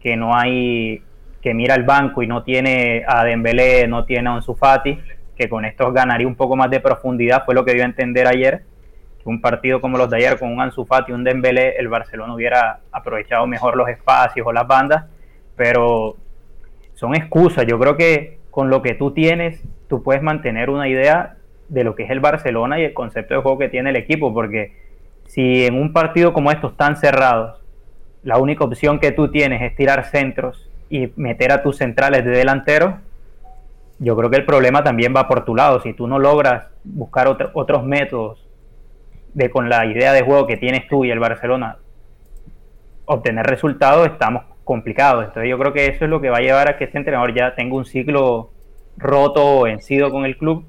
que 0.00 0.16
no 0.16 0.34
hay, 0.34 1.04
que 1.40 1.54
mira 1.54 1.76
el 1.76 1.84
banco 1.84 2.24
y 2.24 2.26
no 2.26 2.42
tiene 2.42 3.04
a 3.06 3.22
Dembélé, 3.22 3.86
no 3.86 4.04
tiene 4.04 4.28
a 4.28 4.34
Ansu 4.34 4.56
Fati, 4.56 4.98
que 5.36 5.48
con 5.48 5.64
esto 5.64 5.92
ganaría 5.92 6.26
un 6.26 6.34
poco 6.34 6.56
más 6.56 6.68
de 6.68 6.80
profundidad, 6.80 7.44
fue 7.44 7.54
lo 7.54 7.64
que 7.64 7.74
dio 7.74 7.84
a 7.84 7.86
entender 7.86 8.26
ayer, 8.26 8.64
que 9.22 9.28
un 9.28 9.40
partido 9.40 9.80
como 9.80 9.98
los 9.98 10.10
de 10.10 10.16
ayer 10.16 10.36
con 10.36 10.50
un 10.50 10.60
Ansu 10.60 10.84
Fati 10.84 11.12
y 11.12 11.14
un 11.14 11.22
Dembélé, 11.22 11.76
el 11.76 11.86
Barcelona 11.86 12.34
hubiera 12.34 12.80
aprovechado 12.90 13.46
mejor 13.46 13.76
los 13.76 13.88
espacios 13.88 14.44
o 14.44 14.52
las 14.52 14.66
bandas, 14.66 15.04
pero 15.56 16.16
son 16.94 17.14
excusas, 17.14 17.66
yo 17.66 17.78
creo 17.78 17.96
que 17.96 18.38
con 18.50 18.70
lo 18.70 18.82
que 18.82 18.94
tú 18.94 19.12
tienes, 19.12 19.62
tú 19.88 20.02
puedes 20.02 20.22
mantener 20.22 20.70
una 20.70 20.88
idea 20.88 21.36
de 21.68 21.84
lo 21.84 21.94
que 21.94 22.04
es 22.04 22.10
el 22.10 22.20
Barcelona 22.20 22.78
y 22.78 22.84
el 22.84 22.92
concepto 22.92 23.34
de 23.34 23.40
juego 23.40 23.58
que 23.58 23.68
tiene 23.68 23.90
el 23.90 23.96
equipo, 23.96 24.32
porque 24.34 24.74
si 25.26 25.64
en 25.64 25.74
un 25.74 25.92
partido 25.92 26.32
como 26.32 26.50
estos 26.50 26.76
tan 26.76 26.96
cerrados, 26.96 27.60
la 28.22 28.38
única 28.38 28.64
opción 28.64 29.00
que 29.00 29.12
tú 29.12 29.30
tienes 29.30 29.62
es 29.62 29.74
tirar 29.74 30.04
centros 30.04 30.70
y 30.90 31.10
meter 31.16 31.52
a 31.52 31.62
tus 31.62 31.78
centrales 31.78 32.24
de 32.24 32.30
delantero, 32.30 32.98
yo 33.98 34.16
creo 34.16 34.30
que 34.30 34.36
el 34.36 34.44
problema 34.44 34.84
también 34.84 35.14
va 35.16 35.28
por 35.28 35.44
tu 35.44 35.54
lado. 35.54 35.80
Si 35.80 35.94
tú 35.94 36.06
no 36.06 36.18
logras 36.18 36.66
buscar 36.84 37.28
otros 37.28 37.84
métodos 37.84 38.46
de 39.32 39.48
con 39.48 39.68
la 39.68 39.86
idea 39.86 40.12
de 40.12 40.22
juego 40.22 40.46
que 40.46 40.56
tienes 40.56 40.86
tú 40.88 41.04
y 41.04 41.10
el 41.10 41.18
Barcelona 41.18 41.78
obtener 43.06 43.46
resultados, 43.46 44.06
estamos 44.08 44.44
complicados. 44.64 45.24
Entonces 45.24 45.50
yo 45.50 45.58
creo 45.58 45.72
que 45.72 45.86
eso 45.86 46.04
es 46.04 46.10
lo 46.10 46.20
que 46.20 46.30
va 46.30 46.38
a 46.38 46.42
llevar 46.42 46.68
a 46.68 46.76
que 46.78 46.84
este 46.84 46.98
entrenador 46.98 47.34
ya 47.34 47.54
tenga 47.54 47.74
un 47.74 47.84
ciclo 47.84 48.50
roto 48.96 49.60
o 49.60 49.62
vencido 49.62 50.10
con 50.10 50.24
el 50.24 50.36
club 50.36 50.64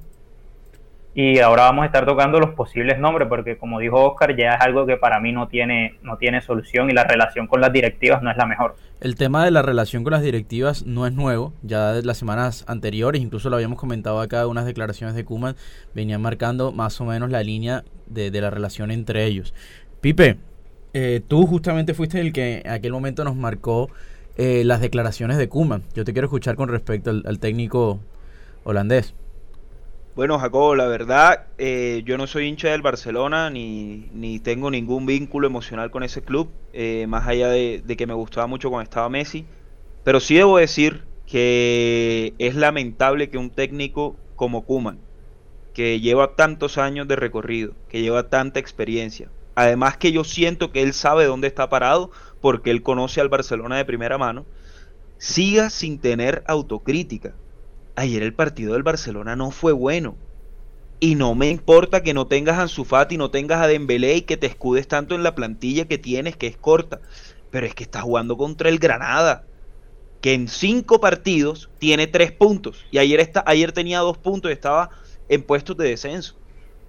y 1.15 1.39
ahora 1.39 1.63
vamos 1.63 1.83
a 1.83 1.85
estar 1.85 2.05
tocando 2.07 2.39
los 2.39 2.55
posibles 2.55 2.97
nombres, 2.97 3.27
porque 3.27 3.57
como 3.57 3.79
dijo 3.79 4.03
Oscar, 4.03 4.35
ya 4.35 4.55
es 4.55 4.61
algo 4.61 4.87
que 4.87 4.97
para 4.97 5.19
mí 5.19 5.31
no 5.31 5.47
tiene, 5.47 5.99
no 6.01 6.17
tiene 6.17 6.41
solución 6.41 6.89
y 6.89 6.93
la 6.93 7.03
relación 7.03 7.45
con 7.45 7.61
las 7.61 7.71
directivas 7.71 8.23
no 8.23 8.31
es 8.31 8.37
la 8.37 8.47
mejor. 8.47 8.75
El 8.99 9.15
tema 9.15 9.45
de 9.45 9.51
la 9.51 9.61
relación 9.61 10.03
con 10.03 10.13
las 10.13 10.23
directivas 10.23 10.87
no 10.87 11.05
es 11.05 11.13
nuevo, 11.13 11.53
ya 11.61 11.93
de 11.93 12.01
las 12.01 12.17
semanas 12.17 12.65
anteriores, 12.67 13.21
incluso 13.21 13.51
lo 13.51 13.57
habíamos 13.57 13.77
comentado 13.77 14.21
acá, 14.21 14.47
unas 14.47 14.65
declaraciones 14.65 15.15
de 15.15 15.23
Kuman 15.23 15.55
venían 15.93 16.21
marcando 16.21 16.71
más 16.71 16.99
o 16.99 17.05
menos 17.05 17.29
la 17.29 17.43
línea 17.43 17.83
de, 18.07 18.31
la 18.41 18.49
relación 18.49 18.89
entre 18.89 19.25
ellos. 19.25 19.53
Pipe, 20.01 20.37
eh, 20.93 21.21
tú 21.27 21.45
justamente 21.47 21.93
fuiste 21.93 22.19
el 22.19 22.33
que 22.33 22.61
en 22.63 22.69
aquel 22.69 22.91
momento 22.91 23.23
nos 23.23 23.35
marcó 23.35 23.89
eh, 24.37 24.63
las 24.63 24.81
declaraciones 24.81 25.37
de 25.37 25.49
Kuman. 25.49 25.83
Yo 25.93 26.05
te 26.05 26.13
quiero 26.13 26.27
escuchar 26.27 26.55
con 26.55 26.69
respecto 26.69 27.09
al 27.09 27.39
técnico 27.39 27.99
holandés. 28.63 29.13
Bueno, 30.15 30.37
Jacobo, 30.37 30.75
la 30.75 30.85
verdad, 30.85 31.47
eh, 31.57 32.03
yo 32.05 32.19
no 32.19 32.27
soy 32.27 32.45
hincha 32.45 32.69
del 32.69 32.83
Barcelona 32.83 33.49
ni, 33.49 34.09
ni, 34.13 34.37
tengo 34.37 34.69
ningún 34.69 35.07
vínculo 35.07 35.47
emocional 35.47 35.89
con 35.89 36.03
ese 36.03 36.21
club, 36.21 36.49
eh, 36.71 37.07
más 37.07 37.27
allá 37.27 37.49
de, 37.49 37.81
que 37.97 38.05
me 38.05 38.13
gustaba 38.13 38.45
mucho 38.45 38.69
cuando 38.69 38.83
estaba 38.83 39.09
Messi. 39.09 39.47
Pero 40.03 40.19
sí 40.19 40.35
debo 40.35 40.59
decir 40.59 41.01
que 41.25 42.35
es 42.37 42.53
lamentable 42.53 43.31
que 43.31 43.39
un 43.39 43.49
técnico 43.49 44.15
como 44.35 44.65
Kuman, 44.65 44.99
que 45.73 45.99
lleva 45.99 46.35
tantos 46.35 46.77
años 46.77 47.07
de 47.07 47.15
recorrido, 47.15 47.73
que 47.89 48.01
lleva 48.03 48.29
tanta 48.29 48.59
experiencia, 48.59 49.29
además 49.55 49.97
que 49.97 50.11
yo 50.11 50.23
siento 50.23 50.71
que 50.71 50.81
él 50.81 50.93
sabe 50.93 51.25
dónde 51.25 51.47
está 51.47 51.69
parado 51.69 52.11
porque 52.41 52.71
él 52.71 52.83
conoce 52.83 53.21
al 53.21 53.29
Barcelona 53.29 53.77
de 53.77 53.85
primera 53.85 54.17
mano, 54.17 54.45
siga 55.17 55.69
sin 55.69 55.99
tener 55.99 56.43
autocrítica 56.47 57.33
ayer 57.95 58.23
el 58.23 58.33
partido 58.33 58.73
del 58.73 58.83
Barcelona 58.83 59.35
no 59.35 59.51
fue 59.51 59.71
bueno. 59.71 60.15
Y 60.99 61.15
no 61.15 61.35
me 61.35 61.49
importa 61.49 62.01
que 62.01 62.13
no 62.13 62.27
tengas 62.27 62.57
a 62.57 62.61
Ansu 62.63 62.87
no 63.17 63.29
tengas 63.29 63.61
a 63.61 63.67
Dembélé 63.67 64.15
y 64.15 64.21
que 64.21 64.37
te 64.37 64.47
escudes 64.47 64.87
tanto 64.87 65.15
en 65.15 65.23
la 65.23 65.35
plantilla 65.35 65.85
que 65.85 65.97
tienes, 65.97 66.37
que 66.37 66.47
es 66.47 66.57
corta. 66.57 67.01
Pero 67.51 67.65
es 67.65 67.75
que 67.75 67.83
estás 67.83 68.03
jugando 68.03 68.37
contra 68.37 68.69
el 68.69 68.79
Granada, 68.79 69.45
que 70.21 70.33
en 70.33 70.47
cinco 70.47 71.01
partidos 71.01 71.69
tiene 71.77 72.07
tres 72.07 72.31
puntos. 72.31 72.85
Y 72.89 72.99
ayer, 72.99 73.31
ayer 73.45 73.71
tenía 73.73 73.99
dos 73.99 74.17
puntos 74.17 74.49
y 74.49 74.53
estaba 74.53 74.91
en 75.27 75.43
puestos 75.43 75.75
de 75.75 75.89
descenso. 75.89 76.35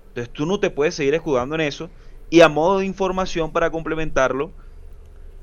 Entonces 0.09 0.33
tú 0.33 0.47
no 0.47 0.61
te 0.61 0.71
puedes 0.71 0.94
seguir 0.94 1.14
escudando 1.14 1.56
en 1.56 1.62
eso. 1.62 1.90
Y 2.35 2.41
a 2.41 2.49
modo 2.49 2.81
de 2.81 2.87
información 2.87 3.53
para 3.53 3.71
complementarlo, 3.71 4.50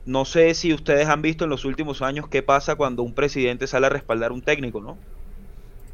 no 0.06 0.26
sé 0.26 0.54
si 0.54 0.74
ustedes 0.74 1.08
han 1.08 1.22
visto 1.22 1.46
en 1.46 1.50
los 1.50 1.64
últimos 1.64 2.02
años 2.02 2.28
qué 2.28 2.44
pasa 2.44 2.76
cuando 2.76 3.02
un 3.02 3.14
presidente 3.14 3.66
sale 3.66 3.86
a 3.86 3.90
respaldar 3.90 4.34
un 4.34 4.42
técnico, 4.42 4.82
¿no? 4.82 4.98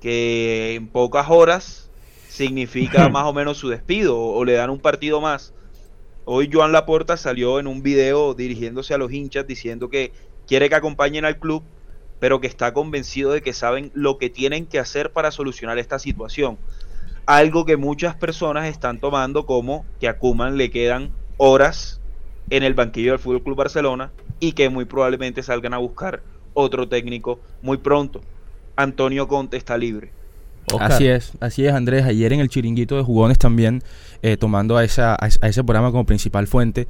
que 0.02 0.74
en 0.74 0.88
pocas 0.88 1.28
horas 1.30 1.92
significa 2.30 3.10
más 3.12 3.26
o 3.26 3.34
menos 3.34 3.60
su 3.60 3.70
despido 3.70 4.20
o, 4.20 4.44
le 4.44 4.54
dan 4.54 4.72
un 4.72 4.80
partido 4.80 5.22
más. 5.22 5.54
Hoy 6.26 6.50
Joan 6.52 6.72
Laporta 6.72 7.16
salió 7.16 7.60
en 7.60 7.68
un 7.68 7.84
video 7.84 8.34
dirigiéndose 8.34 8.96
a 8.96 8.98
los 8.98 9.12
hinchas 9.12 9.46
diciendo 9.46 9.90
que 9.90 10.14
quiere 10.48 10.68
que 10.68 10.74
acompañen 10.74 11.26
al 11.26 11.38
club, 11.38 11.62
pero 12.20 12.42
que 12.42 12.48
está 12.48 12.74
convencido 12.74 13.34
de 13.34 13.44
que 13.44 13.54
saben 13.54 13.92
lo 13.94 14.18
que 14.18 14.32
tienen 14.32 14.66
que 14.66 14.80
hacer 14.80 15.12
para 15.12 15.30
solucionar 15.30 15.78
esta 15.78 16.00
situación. 16.00 16.58
Algo 17.28 17.66
que 17.66 17.78
muchas 17.78 18.16
personas 18.16 18.68
están 18.68 19.00
tomando 19.00 19.46
como 19.46 19.86
que 20.00 20.08
a 20.08 20.18
Kuman 20.18 20.58
le 20.58 20.72
quedan 20.72 21.12
horas 21.38 22.02
en 22.50 22.64
el 22.64 22.74
banquillo 22.74 23.12
del 23.12 23.20
Fútbol 23.20 23.44
Club 23.44 23.58
Barcelona 23.58 24.12
y 24.40 24.54
que 24.54 24.70
muy 24.70 24.86
probablemente 24.86 25.44
salgan 25.44 25.74
a 25.74 25.78
buscar 25.78 26.24
otro 26.54 26.88
técnico 26.88 27.40
muy 27.62 27.78
pronto. 27.78 28.22
Antonio 28.76 29.28
Conte 29.28 29.58
está 29.58 29.78
libre. 29.78 30.12
Así 30.80 31.08
es, 31.08 31.32
así 31.40 31.66
es 31.66 31.74
Andrés. 31.74 32.06
Ayer 32.06 32.34
en 32.34 32.42
el 32.42 32.50
chiringuito 32.50 32.98
de 32.98 33.04
jugones 33.04 33.38
también, 33.38 33.84
eh, 34.22 34.36
tomando 34.36 34.76
a, 34.76 34.84
esa, 34.84 35.16
a, 35.16 35.28
ese 35.28 35.64
programa 35.64 35.92
como 35.92 36.06
principal 36.06 36.48
fuente, 36.48 36.88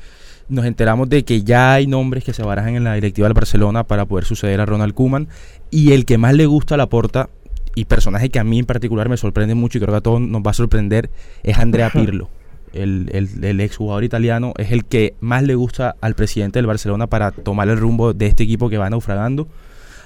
nos 0.49 0.65
enteramos 0.65 1.09
de 1.09 1.23
que 1.23 1.43
ya 1.43 1.73
hay 1.73 1.85
nombres 1.85 2.23
que 2.23 2.33
se 2.33 2.43
barajan 2.43 2.75
en 2.75 2.83
la 2.83 2.95
directiva 2.95 3.27
del 3.27 3.33
Barcelona 3.33 3.83
para 3.83 4.05
poder 4.05 4.25
suceder 4.25 4.61
a 4.61 4.65
Ronald 4.65 4.93
Kuman 4.93 5.27
y 5.69 5.91
el 5.91 6.05
que 6.05 6.17
más 6.17 6.33
le 6.33 6.45
gusta 6.45 6.75
a 6.75 6.77
la 6.77 6.87
porta 6.87 7.29
y 7.77 7.85
personaje 7.85 8.29
que 8.29 8.39
a 8.39 8.43
mí 8.43 8.59
en 8.59 8.65
particular 8.65 9.09
me 9.09 9.17
sorprende 9.17 9.55
mucho 9.55 9.77
y 9.77 9.81
creo 9.81 9.93
que 9.93 9.97
a 9.97 10.01
todos 10.01 10.21
nos 10.21 10.41
va 10.41 10.51
a 10.51 10.53
sorprender 10.53 11.09
es 11.43 11.57
Andrea 11.57 11.89
Pirlo. 11.93 12.29
El, 12.73 13.09
el, 13.13 13.43
el 13.43 13.61
exjugador 13.61 14.03
italiano 14.03 14.53
es 14.57 14.71
el 14.71 14.85
que 14.85 15.15
más 15.21 15.43
le 15.43 15.55
gusta 15.55 15.95
al 16.01 16.15
presidente 16.15 16.59
del 16.59 16.67
Barcelona 16.67 17.07
para 17.07 17.31
tomar 17.31 17.69
el 17.69 17.77
rumbo 17.77 18.13
de 18.13 18.27
este 18.27 18.43
equipo 18.43 18.69
que 18.69 18.77
va 18.77 18.89
naufragando 18.89 19.47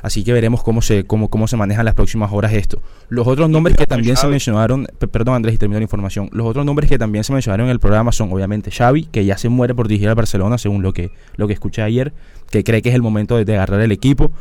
Así 0.01 0.23
que 0.23 0.33
veremos 0.33 0.63
cómo 0.63 0.81
se, 0.81 1.03
cómo, 1.03 1.29
cómo 1.29 1.47
se 1.47 1.57
manejan 1.57 1.85
las 1.85 1.93
próximas 1.93 2.31
horas 2.33 2.53
esto. 2.53 2.81
Los 3.09 3.27
otros 3.27 3.49
nombres 3.49 3.77
que 3.77 3.85
también 3.85 4.15
se 4.15 4.27
mencionaron, 4.27 4.87
perdón 5.11 5.35
Andrés, 5.35 5.55
y 5.55 5.57
termino 5.57 5.79
la 5.79 5.83
información. 5.83 6.29
Los 6.31 6.47
otros 6.47 6.65
nombres 6.65 6.89
que 6.89 6.97
también 6.97 7.23
se 7.23 7.33
mencionaron 7.33 7.67
en 7.67 7.71
el 7.71 7.79
programa 7.79 8.11
son 8.11 8.31
obviamente 8.33 8.71
Xavi, 8.71 9.05
que 9.05 9.25
ya 9.25 9.37
se 9.37 9.49
muere 9.49 9.75
por 9.75 9.87
dirigir 9.87 10.09
al 10.09 10.15
Barcelona, 10.15 10.57
según 10.57 10.81
lo 10.81 10.93
que, 10.93 11.11
lo 11.35 11.47
que 11.47 11.53
escuché 11.53 11.83
ayer, 11.83 12.13
que 12.49 12.63
cree 12.63 12.81
que 12.81 12.89
es 12.89 12.95
el 12.95 13.01
momento 13.01 13.43
de, 13.43 13.53
agarrar 13.53 13.81
el 13.81 13.91
equipo. 13.91 14.31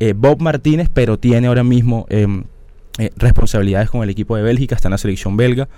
Eh, 0.00 0.14
Bob 0.16 0.40
Martínez, 0.40 0.88
pero 0.92 1.18
tiene 1.18 1.46
ahora 1.46 1.62
mismo 1.62 2.06
em, 2.08 2.44
eh, 2.98 3.10
responsabilidades 3.16 3.90
con 3.90 4.02
el 4.02 4.10
equipo 4.10 4.36
de 4.36 4.42
Bélgica, 4.42 4.74
está 4.74 4.88
en 4.88 4.92
la 4.92 4.98
selección 4.98 5.36
belga 5.36 5.68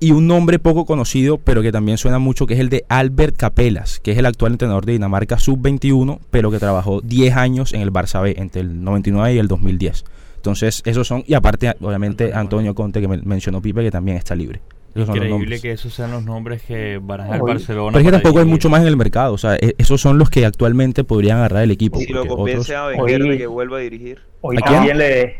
y 0.00 0.10
un 0.10 0.26
nombre 0.26 0.58
poco 0.58 0.84
conocido, 0.84 1.38
pero 1.38 1.62
que 1.62 1.72
también 1.72 1.98
suena 1.98 2.18
mucho, 2.18 2.46
que 2.46 2.54
es 2.54 2.60
el 2.60 2.68
de 2.68 2.84
Albert 2.88 3.36
Capelas, 3.36 4.00
que 4.00 4.12
es 4.12 4.18
el 4.18 4.26
actual 4.26 4.52
entrenador 4.52 4.84
de 4.84 4.92
Dinamarca 4.92 5.38
sub-21, 5.38 6.18
pero 6.30 6.50
que 6.50 6.58
trabajó 6.58 7.00
10 7.00 7.36
años 7.36 7.72
en 7.72 7.80
el 7.80 7.92
Barça 7.92 8.22
B, 8.22 8.34
entre 8.36 8.62
el 8.62 8.82
99 8.82 9.34
y 9.34 9.38
el 9.38 9.48
2010. 9.48 10.04
Entonces, 10.36 10.82
esos 10.84 11.06
son, 11.06 11.24
y 11.26 11.34
aparte, 11.34 11.74
obviamente, 11.80 12.34
Antonio 12.34 12.74
Conte, 12.74 13.00
que 13.00 13.08
me 13.08 13.18
mencionó 13.18 13.62
Pipe, 13.62 13.82
que 13.82 13.90
también 13.90 14.18
está 14.18 14.34
libre. 14.34 14.60
Increíble 14.94 15.60
que 15.60 15.72
esos 15.72 15.92
sean 15.92 16.12
los 16.12 16.24
nombres 16.24 16.62
que 16.62 17.00
baraja 17.02 17.36
el 17.36 17.42
Barcelona. 17.42 17.92
Pero 17.92 17.98
es 18.00 18.04
que 18.04 18.12
tampoco 18.12 18.38
hay 18.38 18.44
mucho 18.44 18.68
más 18.68 18.82
en 18.82 18.88
el 18.88 18.96
mercado. 18.96 19.32
O 19.32 19.38
sea, 19.38 19.56
e-, 19.56 19.74
esos 19.78 20.00
son 20.00 20.18
los 20.18 20.30
que 20.30 20.46
actualmente 20.46 21.02
podrían 21.02 21.38
agarrar 21.38 21.64
el 21.64 21.72
equipo. 21.72 21.98
Si 21.98 22.12
lo 22.12 22.26
convence 22.26 22.76
a 22.76 22.86
hoy, 22.86 23.38
que 23.38 23.46
vuelva 23.46 23.78
a 23.78 23.80
dirigir. 23.80 24.20
Hoy, 24.40 24.58
también 24.58 24.98
le, 24.98 25.36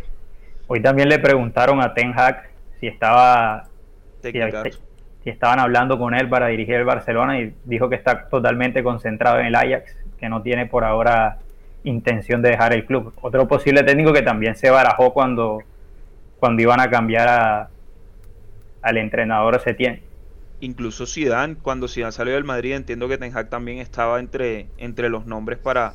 hoy 0.67 0.81
también 0.81 1.09
le 1.09 1.19
preguntaron 1.19 1.81
a 1.81 1.95
Ten 1.95 2.13
Hag 2.17 2.51
si 2.81 2.87
estaba 2.87 3.69
y 5.25 5.31
estaban 5.31 5.59
hablando 5.59 5.99
con 5.99 6.15
él 6.15 6.29
para 6.29 6.49
dirigir 6.49 6.75
el 6.77 6.85
Barcelona 6.85 7.41
y 7.41 7.55
dijo 7.65 7.89
que 7.89 7.97
está 7.97 8.29
totalmente 8.29 8.83
concentrado 8.83 9.41
en 9.41 9.47
el 9.47 9.55
Ajax, 9.55 9.97
que 10.19 10.29
no 10.29 10.43
tiene 10.43 10.67
por 10.67 10.85
ahora 10.85 11.39
intención 11.83 12.43
de 12.43 12.51
dejar 12.51 12.73
el 12.73 12.85
club. 12.85 13.13
Otro 13.21 13.49
posible 13.49 13.83
técnico 13.83 14.13
que 14.13 14.23
también 14.23 14.57
se 14.57 14.71
barajó 14.71 15.13
cuando, 15.15 15.63
cuando 16.39 16.63
iban 16.63 16.81
a 16.81 16.91
cambiar 16.91 17.29
a, 17.29 17.69
al 18.83 18.97
entrenador 18.99 19.59
Setién. 19.61 20.03
Incluso 20.61 21.07
Zidane, 21.07 21.57
cuando 21.57 21.89
Zidane 21.89 22.13
salió 22.13 22.35
del 22.35 22.45
Madrid, 22.45 22.75
entiendo 22.75 23.09
que 23.09 23.19
Ten 23.19 23.37
Hag 23.37 23.49
también 23.49 23.79
estaba 23.79 24.21
entre, 24.21 24.67
entre 24.79 25.09
los 25.09 25.27
nombres 25.27 25.59
para, 25.59 25.95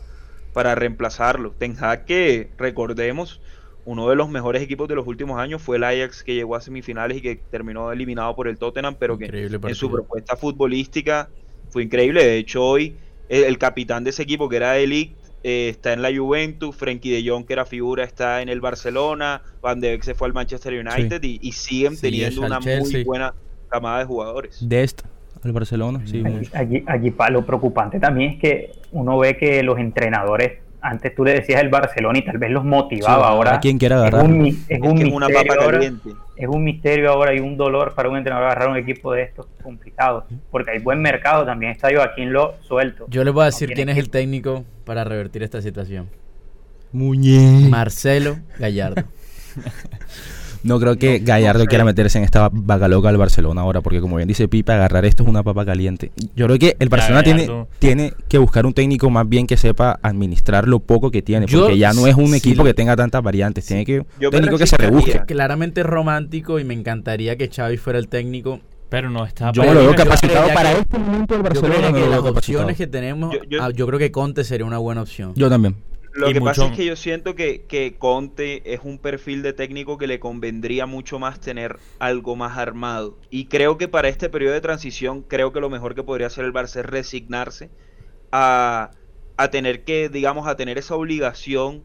para 0.53 0.75
reemplazarlo. 0.75 1.51
Ten 1.51 1.75
Hag 1.79 2.05
que, 2.05 2.49
recordemos, 2.57 3.41
uno 3.89 4.07
de 4.07 4.15
los 4.15 4.29
mejores 4.29 4.61
equipos 4.61 4.87
de 4.87 4.93
los 4.93 5.07
últimos 5.07 5.39
años 5.39 5.63
fue 5.63 5.77
el 5.77 5.83
Ajax 5.83 6.23
que 6.23 6.35
llegó 6.35 6.55
a 6.55 6.61
semifinales 6.61 7.17
y 7.17 7.21
que 7.21 7.37
terminó 7.49 7.91
eliminado 7.91 8.35
por 8.35 8.47
el 8.47 8.59
Tottenham, 8.59 8.95
pero 8.99 9.17
que 9.17 9.25
en 9.25 9.73
su 9.75 9.89
propuesta 9.89 10.35
futbolística 10.35 11.27
fue 11.69 11.81
increíble. 11.81 12.23
De 12.23 12.37
hecho, 12.37 12.63
hoy 12.63 12.97
el, 13.29 13.57
capitán 13.57 14.03
de 14.03 14.11
ese 14.11 14.21
equipo, 14.21 14.47
que 14.47 14.57
era 14.57 14.77
Elic, 14.77 15.15
eh, 15.43 15.69
está 15.69 15.93
en 15.93 16.03
la 16.03 16.15
Juventus, 16.15 16.75
Frenkie 16.75 17.09
de 17.09 17.27
Jong, 17.27 17.47
que 17.47 17.53
era 17.53 17.65
figura, 17.65 18.03
está 18.03 18.43
en 18.43 18.49
el 18.49 18.61
Barcelona, 18.61 19.41
Van 19.59 19.79
de 19.79 19.89
Beek 19.89 20.03
se 20.03 20.13
fue 20.13 20.27
al 20.27 20.35
Manchester 20.35 20.73
United 20.73 21.23
y, 21.23 21.51
siguen 21.51 21.99
teniendo 21.99 22.41
una 22.41 22.59
muy 22.59 23.03
buena 23.03 23.33
camada 23.69 23.97
de 23.99 24.05
jugadores. 24.05 24.59
Dest 24.61 25.01
al 25.41 25.51
Barcelona, 25.51 26.03
sí. 26.05 26.21
Aquí, 26.53 26.83
aquí, 26.85 27.11
lo 27.31 27.43
preocupante 27.43 27.99
también 27.99 28.33
es 28.33 28.39
que 28.39 28.71
uno 28.91 29.17
ve 29.17 29.35
que 29.35 29.63
los 29.63 29.79
entrenadores 29.79 30.59
antes 30.81 31.13
tú 31.15 31.23
le 31.23 31.33
decías 31.33 31.61
el 31.61 31.69
Barcelona 31.69 32.19
y 32.19 32.21
tal 32.23 32.37
vez 32.37 32.51
los 32.51 32.63
motivaba. 32.63 33.27
ahora 33.27 33.59
quien 33.59 33.77
quiera 33.77 33.97
agarrar. 33.97 34.21
Es 34.21 34.29
un, 34.29 34.45
es 34.45 34.81
un 34.81 34.93
misterio 34.93 35.15
una 35.15 35.27
papa 35.27 35.55
caliente. 35.57 36.09
es 36.35 36.47
un 36.47 36.63
misterio 36.63 37.11
ahora 37.11 37.33
y 37.33 37.39
un 37.39 37.57
dolor 37.57 37.93
para 37.95 38.09
un 38.09 38.17
entrenador 38.17 38.47
agarrar 38.47 38.69
un 38.69 38.77
equipo 38.77 39.13
de 39.13 39.23
estos 39.23 39.47
complicados. 39.61 40.25
Porque 40.51 40.71
hay 40.71 40.79
buen 40.79 41.01
mercado 41.01 41.45
también. 41.45 41.71
Está 41.71 41.89
Joaquín 41.93 42.31
Lo 42.31 42.55
suelto. 42.61 43.05
Yo 43.09 43.23
le 43.23 43.31
voy 43.31 43.43
a 43.43 43.45
decir 43.45 43.73
quién 43.73 43.89
es 43.89 43.97
el 43.97 44.09
técnico 44.09 44.65
para 44.85 45.03
revertir 45.03 45.43
esta 45.43 45.61
situación. 45.61 46.09
Muñe. 46.91 47.67
Marcelo 47.69 48.37
Gallardo. 48.57 49.03
No 50.63 50.79
creo 50.79 50.97
que 50.97 51.19
Gallardo 51.19 51.65
quiera 51.65 51.85
meterse 51.85 52.17
en 52.17 52.23
esta 52.23 52.49
vaca 52.51 52.87
loca 52.87 53.07
del 53.09 53.17
Barcelona 53.17 53.61
ahora, 53.61 53.81
porque 53.81 54.01
como 54.01 54.17
bien 54.17 54.27
dice 54.27 54.47
Pipa, 54.47 54.73
agarrar 54.73 55.05
esto 55.05 55.23
es 55.23 55.29
una 55.29 55.43
papa 55.43 55.65
caliente. 55.65 56.11
Yo 56.35 56.45
creo 56.45 56.59
que 56.59 56.75
el 56.79 56.89
Barcelona 56.89 57.23
tiene, 57.23 57.49
tiene 57.79 58.13
que 58.27 58.37
buscar 58.37 58.65
un 58.65 58.73
técnico 58.73 59.09
más 59.09 59.27
bien 59.27 59.47
que 59.47 59.57
sepa 59.57 59.99
administrar 60.01 60.67
lo 60.67 60.79
poco 60.79 61.11
que 61.11 61.21
tiene, 61.21 61.47
porque 61.47 61.77
ya 61.77 61.93
no 61.93 62.07
es 62.07 62.15
un 62.15 62.35
equipo 62.35 62.63
que 62.63 62.73
tenga 62.73 62.95
tantas 62.95 63.23
variantes, 63.23 63.65
tiene 63.65 63.85
que 63.85 63.99
un 63.99 64.31
técnico 64.31 64.57
que 64.57 64.67
se 64.67 64.77
rebusque. 64.77 65.21
Claramente 65.25 65.83
romántico 65.83 66.59
y 66.59 66.63
me 66.63 66.73
encantaría 66.73 67.35
que 67.37 67.49
Xavi 67.49 67.77
fuera 67.77 67.99
el 67.99 68.07
técnico 68.07 68.59
pero 68.89 69.09
no 69.09 69.23
está. 69.23 69.51
Yo 69.51 69.63
lo 69.63 69.81
veo 69.81 69.95
capacitado 69.95 70.47
para 70.53 70.71
este 70.71 70.97
momento 70.97 71.35
del 71.35 71.43
Barcelona. 71.43 71.93
que 71.93 72.09
las 72.09 72.19
opciones 72.19 72.75
que 72.75 72.87
tenemos, 72.87 73.35
ah, 73.61 73.69
yo, 73.69 73.85
creo 73.85 73.99
que 73.99 74.11
Conte 74.11 74.43
sería 74.43 74.65
una 74.65 74.79
buena 74.79 75.03
opción. 75.03 75.33
Yo 75.35 75.49
también. 75.49 75.75
Lo 76.19 76.33
que 76.33 76.41
pasa 76.41 76.67
es 76.67 76.75
que 76.75 76.85
yo 76.85 76.95
siento 76.95 77.35
que, 77.35 77.65
que, 77.65 77.97
Conte 77.97 78.73
es 78.73 78.81
un 78.83 78.99
perfil 78.99 79.41
de 79.41 79.53
técnico 79.53 79.97
que 79.97 80.07
le 80.07 80.19
convendría 80.19 80.85
mucho 80.85 81.19
más 81.19 81.39
tener 81.39 81.77
algo 81.99 82.35
más 82.35 82.57
armado. 82.57 83.17
Y 83.29 83.45
creo 83.45 83.77
que 83.77 83.87
para 83.87 84.09
este 84.09 84.29
periodo 84.29 84.53
de 84.53 84.61
transición, 84.61 85.23
creo 85.23 85.53
que 85.53 85.59
lo 85.59 85.69
mejor 85.69 85.95
que 85.95 86.03
podría 86.03 86.27
hacer 86.27 86.45
el 86.45 86.53
Barça 86.53 86.79
es 86.79 86.85
resignarse 86.85 87.69
a, 88.31 88.91
a 89.37 89.49
tener 89.49 89.83
que, 89.83 90.09
digamos, 90.09 90.47
a 90.47 90.55
tener 90.55 90.77
esa 90.77 90.95
obligación 90.95 91.83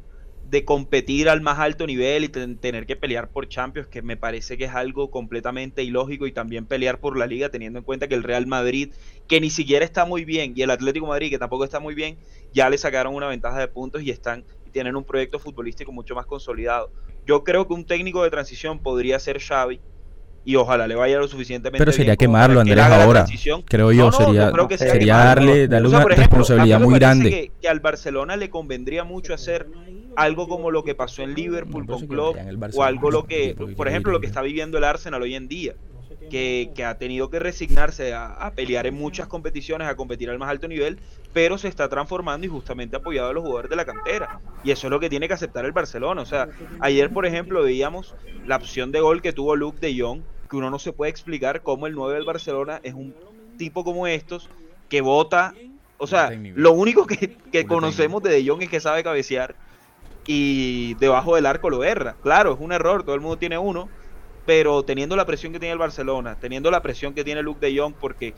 de 0.50 0.64
competir 0.64 1.28
al 1.28 1.40
más 1.40 1.58
alto 1.58 1.86
nivel 1.86 2.24
y 2.24 2.28
tener 2.28 2.86
que 2.86 2.96
pelear 2.96 3.28
por 3.28 3.48
Champions, 3.48 3.88
que 3.88 4.02
me 4.02 4.16
parece 4.16 4.56
que 4.56 4.64
es 4.64 4.74
algo 4.74 5.10
completamente 5.10 5.82
ilógico, 5.82 6.26
y 6.26 6.32
también 6.32 6.66
pelear 6.66 7.00
por 7.00 7.16
la 7.16 7.26
liga, 7.26 7.48
teniendo 7.48 7.78
en 7.78 7.84
cuenta 7.84 8.08
que 8.08 8.14
el 8.14 8.22
Real 8.22 8.46
Madrid, 8.46 8.92
que 9.26 9.40
ni 9.40 9.50
siquiera 9.50 9.84
está 9.84 10.04
muy 10.04 10.24
bien, 10.24 10.52
y 10.54 10.62
el 10.62 10.70
Atlético 10.70 11.06
Madrid, 11.06 11.30
que 11.30 11.38
tampoco 11.38 11.64
está 11.64 11.80
muy 11.80 11.94
bien, 11.94 12.18
ya 12.52 12.68
le 12.70 12.78
sacaron 12.78 13.14
una 13.14 13.26
ventaja 13.26 13.58
de 13.58 13.68
puntos 13.68 14.02
y 14.02 14.10
están 14.10 14.44
y 14.66 14.70
tienen 14.70 14.96
un 14.96 15.04
proyecto 15.04 15.38
futbolístico 15.38 15.92
mucho 15.92 16.14
más 16.14 16.26
consolidado. 16.26 16.92
Yo 17.26 17.42
creo 17.42 17.66
que 17.66 17.74
un 17.74 17.86
técnico 17.86 18.22
de 18.22 18.30
transición 18.30 18.78
podría 18.78 19.18
ser 19.18 19.40
Xavi, 19.40 19.80
y 20.44 20.56
ojalá 20.56 20.86
le 20.86 20.94
vaya 20.94 21.18
lo 21.18 21.26
suficientemente 21.26 21.82
pero 21.82 21.90
sería 21.90 22.16
quemarlo 22.16 22.60
Andrés 22.60 22.84
ahora 22.84 23.24
creo 23.66 23.92
yo 23.92 24.12
sería 24.12 24.52
sería 24.76 25.16
darle, 25.16 25.66
darle 25.68 25.88
una 25.88 26.04
responsabilidad 26.04 26.80
muy 26.80 26.94
grande. 26.98 27.50
que, 27.60 27.68
al 27.68 27.80
Barcelona 27.80 28.36
le 28.36 28.50
convendría 28.50 29.04
mucho 29.04 29.32
hacer 29.32 29.66
algo 30.16 30.48
como 30.48 30.70
lo 30.70 30.84
que 30.84 30.94
pasó 30.94 31.22
en 31.22 31.34
Liverpool 31.34 31.86
con 31.86 32.06
Klopp 32.06 32.36
o 32.74 32.82
algo 32.82 33.10
lo 33.10 33.24
que 33.24 33.56
por 33.76 33.88
ejemplo 33.88 34.12
lo 34.12 34.20
que 34.20 34.26
está 34.26 34.42
viviendo 34.42 34.78
el 34.78 34.84
Arsenal 34.84 35.22
hoy 35.22 35.34
en 35.34 35.48
día 35.48 35.74
que, 36.30 36.84
ha 36.84 36.98
tenido 36.98 37.30
que 37.30 37.38
resignarse 37.38 38.14
a, 38.14 38.52
pelear 38.54 38.86
en 38.86 38.94
muchas 38.94 39.26
competiciones, 39.26 39.88
a 39.88 39.96
competir 39.96 40.30
al 40.30 40.38
más 40.38 40.50
alto 40.50 40.68
nivel, 40.68 40.98
pero 41.32 41.58
se 41.58 41.68
está 41.68 41.88
transformando 41.88 42.46
y 42.46 42.50
justamente 42.50 42.96
apoyado 42.96 43.30
a 43.30 43.32
los 43.32 43.42
jugadores 43.42 43.70
de 43.70 43.76
la 43.76 43.84
cantera. 43.84 44.40
Y 44.62 44.70
eso 44.70 44.86
es 44.86 44.90
lo 44.90 45.00
que 45.00 45.10
tiene 45.10 45.28
que 45.28 45.34
aceptar 45.34 45.64
el 45.64 45.72
Barcelona. 45.72 46.22
O 46.22 46.26
sea, 46.26 46.48
ayer, 46.80 47.10
por 47.10 47.26
ejemplo, 47.26 47.62
veíamos 47.62 48.14
la 48.46 48.56
opción 48.56 48.92
de 48.92 49.00
gol 49.00 49.22
que 49.22 49.32
tuvo 49.32 49.56
Luke 49.56 49.78
de 49.80 49.98
Jong, 50.00 50.22
que 50.48 50.56
uno 50.56 50.70
no 50.70 50.78
se 50.78 50.92
puede 50.92 51.10
explicar 51.10 51.62
cómo 51.62 51.86
el 51.86 51.94
9 51.94 52.14
del 52.14 52.24
Barcelona 52.24 52.80
es 52.82 52.94
un 52.94 53.14
tipo 53.56 53.84
como 53.84 54.06
estos 54.06 54.48
que 54.88 55.00
vota. 55.00 55.54
O 55.98 56.06
sea, 56.06 56.30
lo 56.30 56.72
único 56.72 57.06
que, 57.06 57.66
conocemos 57.66 58.22
de 58.22 58.30
De 58.30 58.46
Jong 58.46 58.62
es 58.62 58.68
que 58.68 58.80
sabe 58.80 59.02
cabecear 59.02 59.54
y 60.26 60.94
debajo 60.94 61.36
del 61.36 61.46
arco 61.46 61.70
lo 61.70 61.84
erra. 61.84 62.16
Claro, 62.22 62.54
es 62.54 62.60
un 62.60 62.72
error, 62.72 63.04
todo 63.04 63.14
el 63.14 63.20
mundo 63.20 63.36
tiene 63.36 63.58
uno, 63.58 63.88
pero 64.46 64.82
teniendo 64.82 65.16
la 65.16 65.26
presión 65.26 65.52
que 65.52 65.58
tiene 65.58 65.72
el 65.72 65.78
Barcelona, 65.78 66.36
teniendo 66.40 66.70
la 66.70 66.82
presión 66.82 67.14
que 67.14 67.24
tiene 67.24 67.42
Luke 67.42 67.64
de 67.64 67.78
Jong, 67.78 67.94
porque 67.98 68.34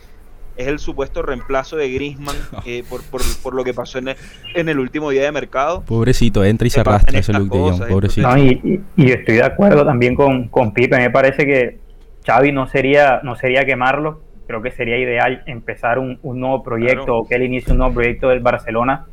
es 0.56 0.66
el 0.66 0.78
supuesto 0.78 1.22
reemplazo 1.22 1.76
de 1.76 1.90
Griezmann 1.90 2.36
eh, 2.66 2.82
por, 2.88 3.02
por, 3.42 3.54
lo 3.54 3.62
que 3.62 3.74
pasó 3.74 3.98
en 3.98 4.08
el, 4.08 4.16
en 4.54 4.68
el, 4.68 4.78
último 4.78 5.10
día 5.10 5.22
de 5.22 5.32
mercado. 5.32 5.82
Pobrecito, 5.82 6.44
entra 6.44 6.66
y 6.66 6.70
se 6.70 6.80
arrastra 6.80 7.18
ese 7.18 7.32
Luke 7.32 7.56
de 7.56 7.62
Jong, 7.62 7.88
pobrecito. 7.88 8.36
y, 8.38 8.82
y, 8.96 9.10
estoy 9.10 9.36
de 9.36 9.44
acuerdo 9.44 9.84
también 9.84 10.14
con, 10.14 10.48
con 10.48 10.72
Pipe, 10.72 10.96
me 10.96 11.10
parece 11.10 11.44
que 11.44 11.78
Xavi 12.26 12.52
no 12.52 12.66
sería, 12.66 13.20
no 13.22 13.36
sería 13.36 13.64
quemarlo, 13.64 14.20
creo 14.46 14.62
que 14.62 14.70
sería 14.70 14.98
ideal 14.98 15.42
empezar 15.46 15.98
un, 15.98 16.18
nuevo 16.22 16.62
proyecto 16.62 17.16
o 17.18 17.28
que 17.28 17.36
él 17.36 17.42
inicie 17.42 17.72
un 17.72 17.78
nuevo 17.78 17.94
proyecto 17.94 18.28
del 18.28 18.40
Barcelona 18.40 19.06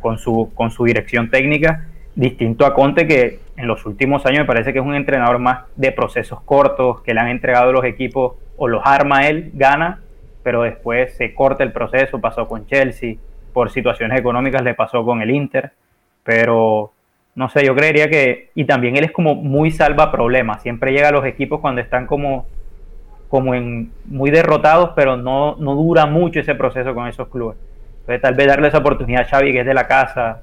con 0.00 0.18
su, 0.18 0.50
con 0.54 0.70
su 0.70 0.84
dirección 0.84 1.30
técnica, 1.30 1.88
distinto 2.14 2.66
a 2.66 2.74
Conte 2.74 3.06
que 3.06 3.40
en 3.56 3.66
los 3.66 3.86
últimos 3.86 4.24
años 4.26 4.40
me 4.40 4.44
parece 4.46 4.72
que 4.72 4.78
es 4.78 4.84
un 4.84 4.94
entrenador 4.94 5.38
más 5.38 5.64
de 5.76 5.92
procesos 5.92 6.40
cortos, 6.42 7.00
que 7.02 7.14
le 7.14 7.20
han 7.20 7.28
entregado 7.28 7.72
los 7.72 7.84
equipos 7.84 8.34
o 8.56 8.68
los 8.68 8.82
arma 8.84 9.26
él, 9.28 9.50
gana, 9.54 10.00
pero 10.42 10.62
después 10.62 11.16
se 11.16 11.34
corta 11.34 11.62
el 11.62 11.72
proceso, 11.72 12.20
pasó 12.20 12.46
con 12.46 12.66
Chelsea, 12.66 13.16
por 13.52 13.70
situaciones 13.70 14.18
económicas 14.18 14.62
le 14.62 14.74
pasó 14.74 15.04
con 15.04 15.22
el 15.22 15.30
Inter, 15.30 15.72
pero 16.22 16.92
no 17.34 17.48
sé, 17.48 17.64
yo 17.64 17.74
creería 17.74 18.08
que, 18.08 18.50
y 18.54 18.64
también 18.64 18.96
él 18.96 19.04
es 19.04 19.12
como 19.12 19.34
muy 19.34 19.70
salva 19.70 20.12
problemas, 20.12 20.62
siempre 20.62 20.92
llega 20.92 21.08
a 21.08 21.12
los 21.12 21.24
equipos 21.24 21.60
cuando 21.60 21.80
están 21.80 22.06
como, 22.06 22.46
como 23.28 23.54
en 23.54 23.90
muy 24.06 24.30
derrotados, 24.30 24.90
pero 24.94 25.16
no, 25.16 25.56
no 25.56 25.74
dura 25.74 26.06
mucho 26.06 26.40
ese 26.40 26.54
proceso 26.54 26.94
con 26.94 27.08
esos 27.08 27.28
clubes. 27.28 27.56
Entonces 28.00 28.20
tal 28.20 28.34
vez 28.34 28.46
darle 28.46 28.68
esa 28.68 28.78
oportunidad 28.78 29.22
a 29.22 29.24
Xavi, 29.24 29.52
que 29.52 29.60
es 29.60 29.66
de 29.66 29.74
la 29.74 29.88
casa. 29.88 30.42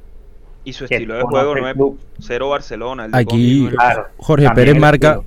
Y 0.64 0.74
su 0.74 0.86
estilo 0.86 1.16
de 1.16 1.24
juego 1.24 1.56
no 1.56 1.68
es 1.68 1.76
cero 2.20 2.50
Barcelona. 2.50 3.08
Aquí 3.12 3.70
Jorge 4.18 4.50
Pérez 4.52 4.78
marca, 4.78 5.22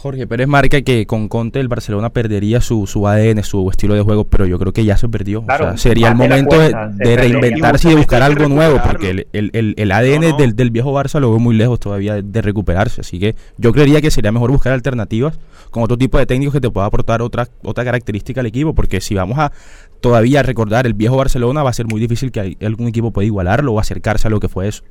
Jorge 0.00 0.26
Pérez 0.26 0.48
marca 0.48 0.80
que 0.80 1.04
con 1.04 1.28
Conte 1.28 1.60
el 1.60 1.68
Barcelona 1.68 2.08
perdería 2.08 2.62
su, 2.62 2.86
su 2.86 3.06
ADN, 3.06 3.42
su 3.42 3.68
estilo 3.68 3.92
de 3.92 4.00
juego, 4.00 4.24
pero 4.24 4.46
yo 4.46 4.58
creo 4.58 4.72
que 4.72 4.82
ya 4.82 4.96
se 4.96 5.10
perdió. 5.10 5.44
sería 5.76 6.08
el 6.08 6.14
momento 6.14 6.58
de, 6.58 7.16
reinventarse 7.16 7.88
y 7.88 7.90
de 7.90 7.96
buscar 7.98 8.22
algo 8.22 8.48
nuevo, 8.48 8.80
porque 8.82 9.26
el, 9.30 9.92
ADN 9.92 10.38
Del, 10.38 10.56
del, 10.56 10.70
viejo 10.70 10.94
Barça 10.94 11.20
lo 11.20 11.28
veo 11.28 11.38
muy 11.38 11.54
lejos 11.54 11.78
todavía 11.80 12.22
de, 12.22 12.40
recuperarse. 12.40 13.02
Así 13.02 13.18
que 13.18 13.36
yo 13.58 13.72
creería 13.72 14.00
que 14.00 14.10
sería 14.10 14.32
mejor 14.32 14.50
buscar 14.50 14.72
alternativas 14.72 15.38
con 15.70 15.82
otro 15.82 15.98
tipo 15.98 16.16
de 16.16 16.24
técnicos 16.24 16.54
que 16.54 16.62
te 16.62 16.70
pueda 16.70 16.86
aportar 16.86 17.20
otra, 17.20 17.48
otra 17.62 17.84
característica 17.84 18.40
al 18.40 18.46
equipo, 18.46 18.74
porque 18.74 19.02
si 19.02 19.14
vamos 19.14 19.38
a 19.38 19.52
todavía 20.00 20.42
recordar 20.42 20.86
el 20.86 20.94
viejo 20.94 21.18
Barcelona, 21.18 21.62
va 21.62 21.68
a 21.68 21.74
ser 21.74 21.84
muy 21.84 22.00
difícil 22.00 22.32
que 22.32 22.56
algún 22.62 22.88
equipo 22.88 23.10
pueda 23.10 23.26
igualarlo 23.26 23.74
o 23.74 23.78
acercarse 23.78 24.28
a 24.28 24.30
lo 24.30 24.40
que 24.40 24.48
fue 24.48 24.66
eso 24.66 24.82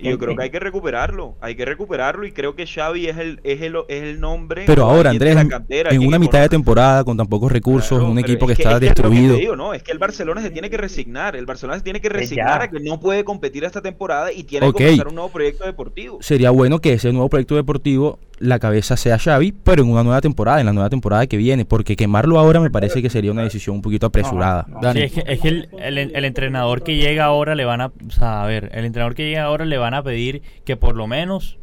yo 0.00 0.18
creo 0.18 0.36
que 0.36 0.42
hay 0.42 0.50
que 0.50 0.60
recuperarlo, 0.60 1.36
hay 1.40 1.54
que 1.54 1.64
recuperarlo 1.64 2.26
y 2.26 2.32
creo 2.32 2.54
que 2.54 2.66
Xavi 2.66 3.08
es 3.08 3.18
el, 3.18 3.40
es 3.44 3.60
el, 3.62 3.76
es 3.88 4.02
el 4.02 4.20
nombre. 4.20 4.64
Pero 4.66 4.84
ahora, 4.84 5.10
Andrés, 5.10 5.36
en 5.68 6.06
una 6.06 6.18
mitad 6.18 6.40
de 6.40 6.48
temporada 6.48 7.04
con 7.04 7.16
tan 7.16 7.26
pocos 7.26 7.50
recursos, 7.50 8.02
un 8.02 8.18
equipo 8.18 8.46
que 8.46 8.54
está 8.54 8.78
destruido. 8.78 9.36
Es 9.36 9.56
no, 9.56 9.74
es 9.74 9.82
que 9.82 9.92
el 9.92 9.98
Barcelona 9.98 10.42
se 10.42 10.50
tiene 10.50 10.70
que 10.70 10.76
resignar, 10.76 11.36
el 11.36 11.46
Barcelona 11.46 11.78
se 11.78 11.84
tiene 11.84 12.00
que 12.00 12.08
resignar 12.08 12.62
a 12.62 12.70
que 12.70 12.80
no 12.80 13.00
puede 13.00 13.24
competir 13.24 13.64
esta 13.64 13.80
temporada 13.80 14.32
y 14.32 14.44
tiene 14.44 14.66
que 14.68 14.72
comenzar 14.72 15.08
un 15.08 15.14
nuevo 15.14 15.30
proyecto 15.30 15.64
deportivo. 15.64 16.18
Sería 16.20 16.50
bueno 16.50 16.80
que 16.80 16.94
ese 16.94 17.12
nuevo 17.12 17.28
proyecto 17.28 17.56
deportivo 17.56 18.18
la 18.38 18.58
cabeza 18.58 18.96
sea 18.96 19.18
Xavi, 19.18 19.52
pero 19.52 19.82
en 19.82 19.90
una 19.90 20.02
nueva 20.02 20.20
temporada, 20.20 20.60
en 20.60 20.66
la 20.66 20.72
nueva 20.72 20.90
temporada 20.90 21.26
que 21.26 21.36
viene, 21.36 21.64
porque 21.64 21.96
quemarlo 21.96 22.38
ahora 22.38 22.60
me 22.60 22.70
parece 22.70 23.00
que 23.00 23.08
sería 23.08 23.32
una 23.32 23.42
decisión 23.42 23.76
un 23.76 23.82
poquito 23.82 24.06
apresurada. 24.06 24.66
es 24.94 25.12
que, 25.12 25.68
el, 25.78 26.24
entrenador 26.24 26.82
que 26.82 26.96
llega 26.96 27.24
ahora 27.24 27.54
le 27.54 27.64
van 27.64 27.80
a, 27.80 27.92
a 28.20 28.46
ver, 28.46 28.70
el 28.74 28.84
entrenador 28.84 29.14
que 29.14 29.26
llega 29.26 29.44
ahora 29.44 29.55
le 29.64 29.78
van 29.78 29.94
a 29.94 30.02
pedir 30.02 30.42
que 30.64 30.76
por 30.76 30.96
lo 30.96 31.06
menos 31.06 31.58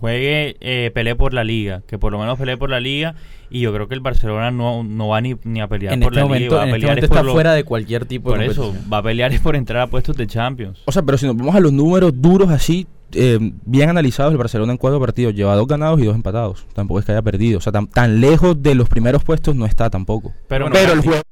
juegue, 0.00 0.56
eh, 0.60 0.90
pelee 0.92 1.14
por 1.14 1.32
la 1.32 1.44
liga, 1.44 1.82
que 1.86 1.98
por 1.98 2.12
lo 2.12 2.18
menos 2.18 2.38
pelee 2.38 2.56
por 2.56 2.70
la 2.70 2.80
liga 2.80 3.14
y 3.50 3.60
yo 3.60 3.72
creo 3.72 3.88
que 3.88 3.94
el 3.94 4.00
Barcelona 4.00 4.50
no, 4.50 4.82
no 4.82 5.08
va 5.08 5.20
ni, 5.20 5.36
ni 5.44 5.60
a 5.60 5.68
pelear 5.68 5.98
por 5.98 6.12
este 6.12 6.28
la 6.28 6.38
liga, 6.38 6.56
va 6.56 6.62
a 6.62 6.66
este 6.66 6.78
pelear 6.78 6.98
está 6.98 7.24
fuera 7.24 7.52
de 7.54 7.64
cualquier 7.64 8.04
tipo 8.04 8.30
por 8.30 8.42
eso, 8.42 8.74
va 8.92 8.98
a 8.98 9.02
pelear 9.02 9.32
es 9.32 9.40
por 9.40 9.56
entrar 9.56 9.82
a 9.82 9.86
puestos 9.86 10.16
de 10.16 10.26
Champions. 10.26 10.82
O 10.84 10.92
sea, 10.92 11.02
pero 11.02 11.16
si 11.16 11.26
nos 11.26 11.36
vamos 11.36 11.54
a 11.54 11.60
los 11.60 11.72
números 11.72 12.12
duros 12.14 12.50
así, 12.50 12.86
eh, 13.12 13.38
bien 13.64 13.88
analizados, 13.88 14.32
el 14.32 14.38
Barcelona 14.38 14.72
en 14.72 14.78
cuatro 14.78 15.00
partidos 15.00 15.34
lleva 15.34 15.54
dos 15.54 15.66
ganados 15.66 16.00
y 16.00 16.04
dos 16.04 16.14
empatados. 16.14 16.66
Tampoco 16.74 17.00
es 17.00 17.06
que 17.06 17.12
haya 17.12 17.22
perdido. 17.22 17.58
O 17.58 17.60
sea, 17.60 17.72
tan, 17.72 17.86
tan 17.86 18.20
lejos 18.20 18.62
de 18.62 18.74
los 18.74 18.88
primeros 18.88 19.24
puestos 19.24 19.54
no 19.56 19.64
está 19.64 19.88
tampoco. 19.88 20.34
Pero, 20.48 20.68
pero 20.70 20.92
el 20.92 21.00
juego. 21.00 21.22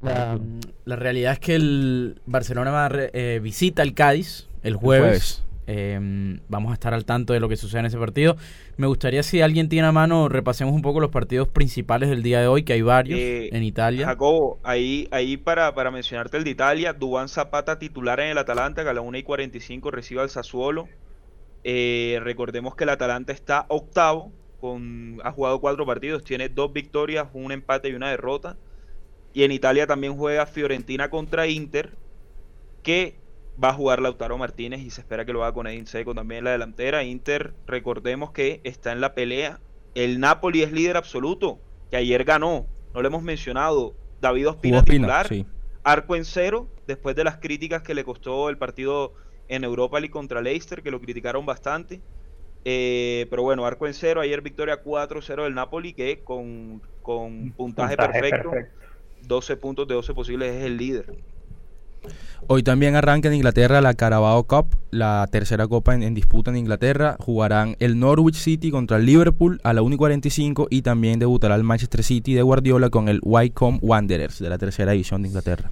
La, 0.00 0.96
realidad 0.96 1.34
es 1.34 1.38
que 1.38 1.54
el 1.54 2.20
Barcelona 2.26 2.70
va, 2.70 2.88
eh, 2.92 3.40
visita 3.42 3.82
el 3.82 3.94
Cádiz 3.94 4.48
el 4.62 4.76
jueves, 4.76 5.44
Em, 5.66 6.40
vamos 6.48 6.70
a 6.72 6.74
estar 6.74 6.92
al 6.92 7.04
tanto 7.06 7.32
de 7.32 7.40
lo 7.40 7.48
que 7.48 7.56
sucede 7.56 7.80
en 7.80 7.86
ese 7.86 7.98
partido. 7.98 8.36
Me 8.76 8.86
gustaría, 8.86 9.22
si 9.22 9.40
alguien 9.40 9.68
tiene 9.68 9.88
a 9.88 9.92
mano, 9.92 10.28
repasemos 10.28 10.74
un 10.74 10.82
poco 10.82 11.00
los 11.00 11.10
partidos 11.10 11.48
principales 11.48 12.10
del 12.10 12.22
día 12.22 12.40
de 12.40 12.46
hoy, 12.46 12.64
que 12.64 12.74
hay 12.74 12.82
varios 12.82 13.18
Eh, 13.18 13.48
en 13.52 13.62
Italia. 13.62 14.06
Jacobo, 14.06 14.58
ahí, 14.62 15.08
ahí 15.10 15.36
para, 15.36 15.74
para 15.74 15.90
mencionarte 15.90 16.36
el 16.36 16.44
de 16.44 16.50
Italia, 16.50 16.92
Dubán 16.92 17.28
Zapata 17.28 17.78
titular 17.78 18.20
en 18.20 18.28
el 18.28 18.38
Atalanta, 18.38 18.82
que 18.82 18.90
a 18.90 18.94
las 18.94 19.04
1 19.04 19.18
y 19.18 19.22
45 19.22 19.90
recibe 19.90 20.20
al 20.20 20.30
Sassuolo. 20.30 20.88
Eh, 21.62 22.20
recordemos 22.22 22.74
que 22.74 22.84
el 22.84 22.90
Atalanta 22.90 23.32
está 23.32 23.64
octavo, 23.68 24.32
con, 24.60 25.20
ha 25.24 25.32
jugado 25.32 25.60
cuatro 25.60 25.86
partidos, 25.86 26.24
tiene 26.24 26.50
dos 26.50 26.72
victorias, 26.72 27.28
un 27.32 27.52
empate 27.52 27.88
y 27.88 27.94
una 27.94 28.10
derrota. 28.10 28.56
Y 29.34 29.42
en 29.42 29.52
Italia 29.52 29.86
también 29.86 30.16
juega 30.16 30.46
Fiorentina 30.46 31.10
contra 31.10 31.48
Inter, 31.48 31.90
que 32.84 33.16
va 33.62 33.70
a 33.70 33.72
jugar 33.74 34.00
Lautaro 34.00 34.38
Martínez 34.38 34.80
y 34.80 34.90
se 34.90 35.00
espera 35.00 35.24
que 35.24 35.32
lo 35.32 35.42
haga 35.42 35.52
con 35.52 35.66
Edin 35.66 35.86
Seco 35.86 36.14
también 36.14 36.38
en 36.38 36.44
la 36.44 36.52
delantera. 36.52 37.02
Inter, 37.02 37.52
recordemos 37.66 38.30
que 38.30 38.60
está 38.62 38.92
en 38.92 39.00
la 39.00 39.14
pelea. 39.14 39.60
El 39.96 40.20
Napoli 40.20 40.62
es 40.62 40.72
líder 40.72 40.96
absoluto, 40.96 41.58
que 41.90 41.96
ayer 41.96 42.24
ganó, 42.24 42.66
no 42.94 43.02
lo 43.02 43.08
hemos 43.08 43.22
mencionado. 43.22 43.94
David 44.20 44.48
Ospina, 44.48 44.82
titular, 44.82 45.28
sí. 45.28 45.44
arco 45.82 46.16
en 46.16 46.24
cero, 46.24 46.68
después 46.86 47.14
de 47.14 47.24
las 47.24 47.36
críticas 47.38 47.82
que 47.82 47.92
le 47.92 48.04
costó 48.04 48.48
el 48.48 48.56
partido 48.56 49.12
en 49.48 49.64
Europa 49.64 50.00
League 50.00 50.12
contra 50.12 50.40
Leicester, 50.40 50.82
que 50.82 50.90
lo 50.90 51.00
criticaron 51.00 51.44
bastante. 51.44 52.00
Eh, 52.64 53.26
pero 53.28 53.42
bueno, 53.42 53.66
arco 53.66 53.86
en 53.86 53.92
cero, 53.92 54.20
ayer 54.20 54.40
victoria 54.40 54.82
4-0 54.82 55.42
del 55.42 55.54
Napoli, 55.54 55.92
que 55.92 56.22
con, 56.24 56.80
con 57.02 57.52
puntaje, 57.52 57.96
perfecto, 57.96 58.52
12 59.26 59.56
puntos 59.56 59.88
de 59.88 59.94
12 59.94 60.14
posibles 60.14 60.54
es 60.54 60.64
el 60.64 60.76
líder. 60.76 61.06
Hoy 62.46 62.62
también 62.62 62.94
arranca 62.94 63.28
en 63.28 63.34
Inglaterra 63.34 63.80
la 63.80 63.94
Carabao 63.94 64.44
Cup, 64.44 64.76
la 64.90 65.26
tercera 65.32 65.66
copa 65.66 65.94
en, 65.94 66.02
en 66.02 66.12
disputa 66.12 66.50
en 66.50 66.58
Inglaterra. 66.58 67.16
Jugarán 67.18 67.76
el 67.78 67.98
Norwich 67.98 68.34
City 68.36 68.70
contra 68.70 68.98
el 68.98 69.06
Liverpool 69.06 69.60
a 69.64 69.72
la 69.72 69.80
1 69.80 69.94
y 69.94 69.98
45 69.98 70.66
y 70.68 70.82
también 70.82 71.18
debutará 71.18 71.54
el 71.54 71.62
Manchester 71.64 72.02
City 72.02 72.34
de 72.34 72.42
Guardiola 72.42 72.90
con 72.90 73.08
el 73.08 73.20
Wycombe 73.22 73.78
Wanderers 73.80 74.40
de 74.40 74.50
la 74.50 74.58
tercera 74.58 74.92
división 74.92 75.22
de 75.22 75.28
Inglaterra. 75.28 75.70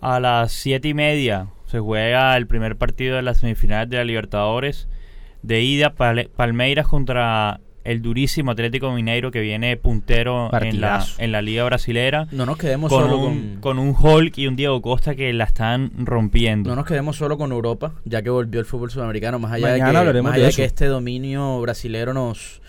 A 0.00 0.18
las 0.18 0.50
siete 0.52 0.88
y 0.88 0.94
media 0.94 1.48
se 1.66 1.78
juega 1.78 2.36
el 2.36 2.48
primer 2.48 2.76
partido 2.76 3.14
de 3.14 3.22
las 3.22 3.38
semifinales 3.38 3.88
de 3.90 3.98
la 3.98 4.04
Libertadores. 4.04 4.88
De 5.42 5.62
ida, 5.62 5.94
Pal- 5.94 6.28
Palmeiras 6.34 6.88
contra 6.88 7.60
el 7.90 8.02
durísimo 8.02 8.50
Atlético 8.50 8.92
Mineiro 8.92 9.30
que 9.30 9.40
viene 9.40 9.76
puntero 9.76 10.50
en 10.60 10.80
la, 10.80 11.04
en 11.18 11.32
la 11.32 11.42
Liga 11.42 11.64
Brasilera. 11.64 12.28
No 12.32 12.44
nos 12.46 12.58
quedemos 12.58 12.90
Con 12.90 13.02
solo 13.04 13.18
un, 13.18 13.58
con, 13.60 13.76
con 13.76 13.78
un 13.78 13.94
Hulk 13.98 14.36
y 14.38 14.46
un 14.46 14.56
Diego 14.56 14.82
Costa 14.82 15.14
que 15.14 15.32
la 15.32 15.44
están 15.44 15.90
rompiendo. 16.04 16.70
no 16.70 16.76
nos 16.76 16.84
quedemos 16.84 17.16
solo 17.16 17.38
con 17.38 17.50
Europa, 17.52 17.94
ya 18.04 18.22
que 18.22 18.30
volvió 18.30 18.60
el 18.60 18.66
fútbol 18.66 18.90
sudamericano, 18.90 19.38
más 19.38 19.52
allá 19.52 19.68
Mañana 19.68 19.86
de 19.86 19.92
que, 19.92 19.98
hablaremos 19.98 20.30
más 20.30 20.34
de 20.34 20.40
allá 20.40 20.48
de 20.50 20.54
que 20.56 20.64
este 20.64 20.86
dominio 20.86 21.60
brasilero 21.60 22.12
nos 22.12 22.60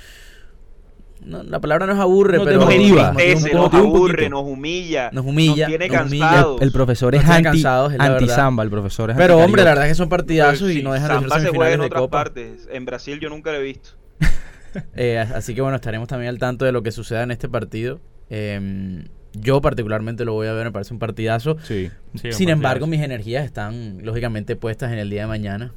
no, 1.22 1.44
la 1.44 1.60
palabra 1.60 1.86
nos 1.86 2.00
aburre, 2.00 2.38
No 2.38 2.46
pero 2.46 2.60
Nos 2.62 2.66
nos, 2.68 2.76
entristece, 2.76 3.52
aburre, 3.58 4.30
nos 4.30 4.44
humilla, 4.44 5.10
Nos 5.12 5.26
humilla, 5.26 5.68
tiene 5.68 5.90
nos 5.90 6.08
humilla. 6.08 6.30
cansados. 6.30 6.62
El 6.62 6.72
profesor 6.72 7.14
es 7.16 7.22
tiene 7.22 7.36
anti, 7.36 7.44
cansados, 7.44 7.94
es 7.94 8.00
anti 8.00 8.28
samba, 8.30 8.64
el 8.64 8.70
profesor 8.70 9.12
es 9.12 9.18
Pero 9.18 9.34
anti 9.34 9.46
hombre, 9.46 9.64
la 9.64 9.72
verdad 9.72 9.86
es 9.88 9.92
que 9.92 9.96
son 9.96 10.08
partidazos 10.10 10.72
y 10.72 10.76
sí, 10.76 10.82
no 10.84 10.94
dejan 10.94 11.10
de 11.10 11.14
ser 11.16 11.30
Samba 11.30 11.36
se 11.42 11.50
juega 11.50 11.72
semifinales 11.72 11.74
en 11.74 11.80
de 11.82 11.86
otras 11.88 12.02
Copa. 12.02 12.18
partes. 12.18 12.70
En 12.72 12.86
Brasil 12.86 13.20
yo 13.20 13.30
nunca 13.30 13.52
lo 13.52 13.58
he 13.58 13.64
visto. 13.64 13.90
Eh, 14.96 15.18
así 15.20 15.56
que 15.56 15.62
bueno, 15.62 15.76
estaremos 15.76 16.08
también 16.08 16.30
al 16.30 16.40
tanto 16.40 16.66
de 16.66 16.72
lo 16.72 16.84
que 16.84 16.92
suceda 16.92 17.24
en 17.24 17.32
este 17.32 17.48
partido. 17.50 18.00
Eh, 18.30 19.06
yo 19.34 19.62
particularmente 19.62 20.26
lo 20.26 20.34
voy 20.34 20.48
a 20.48 20.54
ver, 20.54 20.66
me 20.66 20.72
parece 20.72 20.94
un 20.94 21.00
partidazo. 21.00 21.58
Sí. 21.64 21.90
Sí, 22.16 22.28
un 22.28 22.34
Sin 22.34 22.50
embargo, 22.50 22.82
partidazo. 22.86 22.88
mis 22.90 23.02
energías 23.02 23.46
están 23.46 24.00
lógicamente 24.04 24.56
puestas 24.56 24.92
en 24.92 25.00
el 25.00 25.10
día 25.10 25.22
de 25.22 25.28
mañana. 25.28 25.72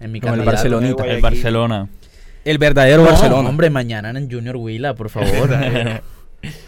En 0.00 0.12
mi 0.12 0.20
Con 0.20 0.38
el. 0.38 0.46
Barcelonita. 0.46 1.04
el 1.06 1.20
Barcelona. 1.20 1.88
El 2.44 2.58
verdadero 2.58 3.04
No, 3.04 3.10
Barcelona. 3.10 3.48
hombre, 3.48 3.70
mañana 3.70 4.10
en 4.10 4.30
Junior 4.30 4.56
Huila, 4.56 4.94
por 4.94 5.10
favor. 5.10 5.50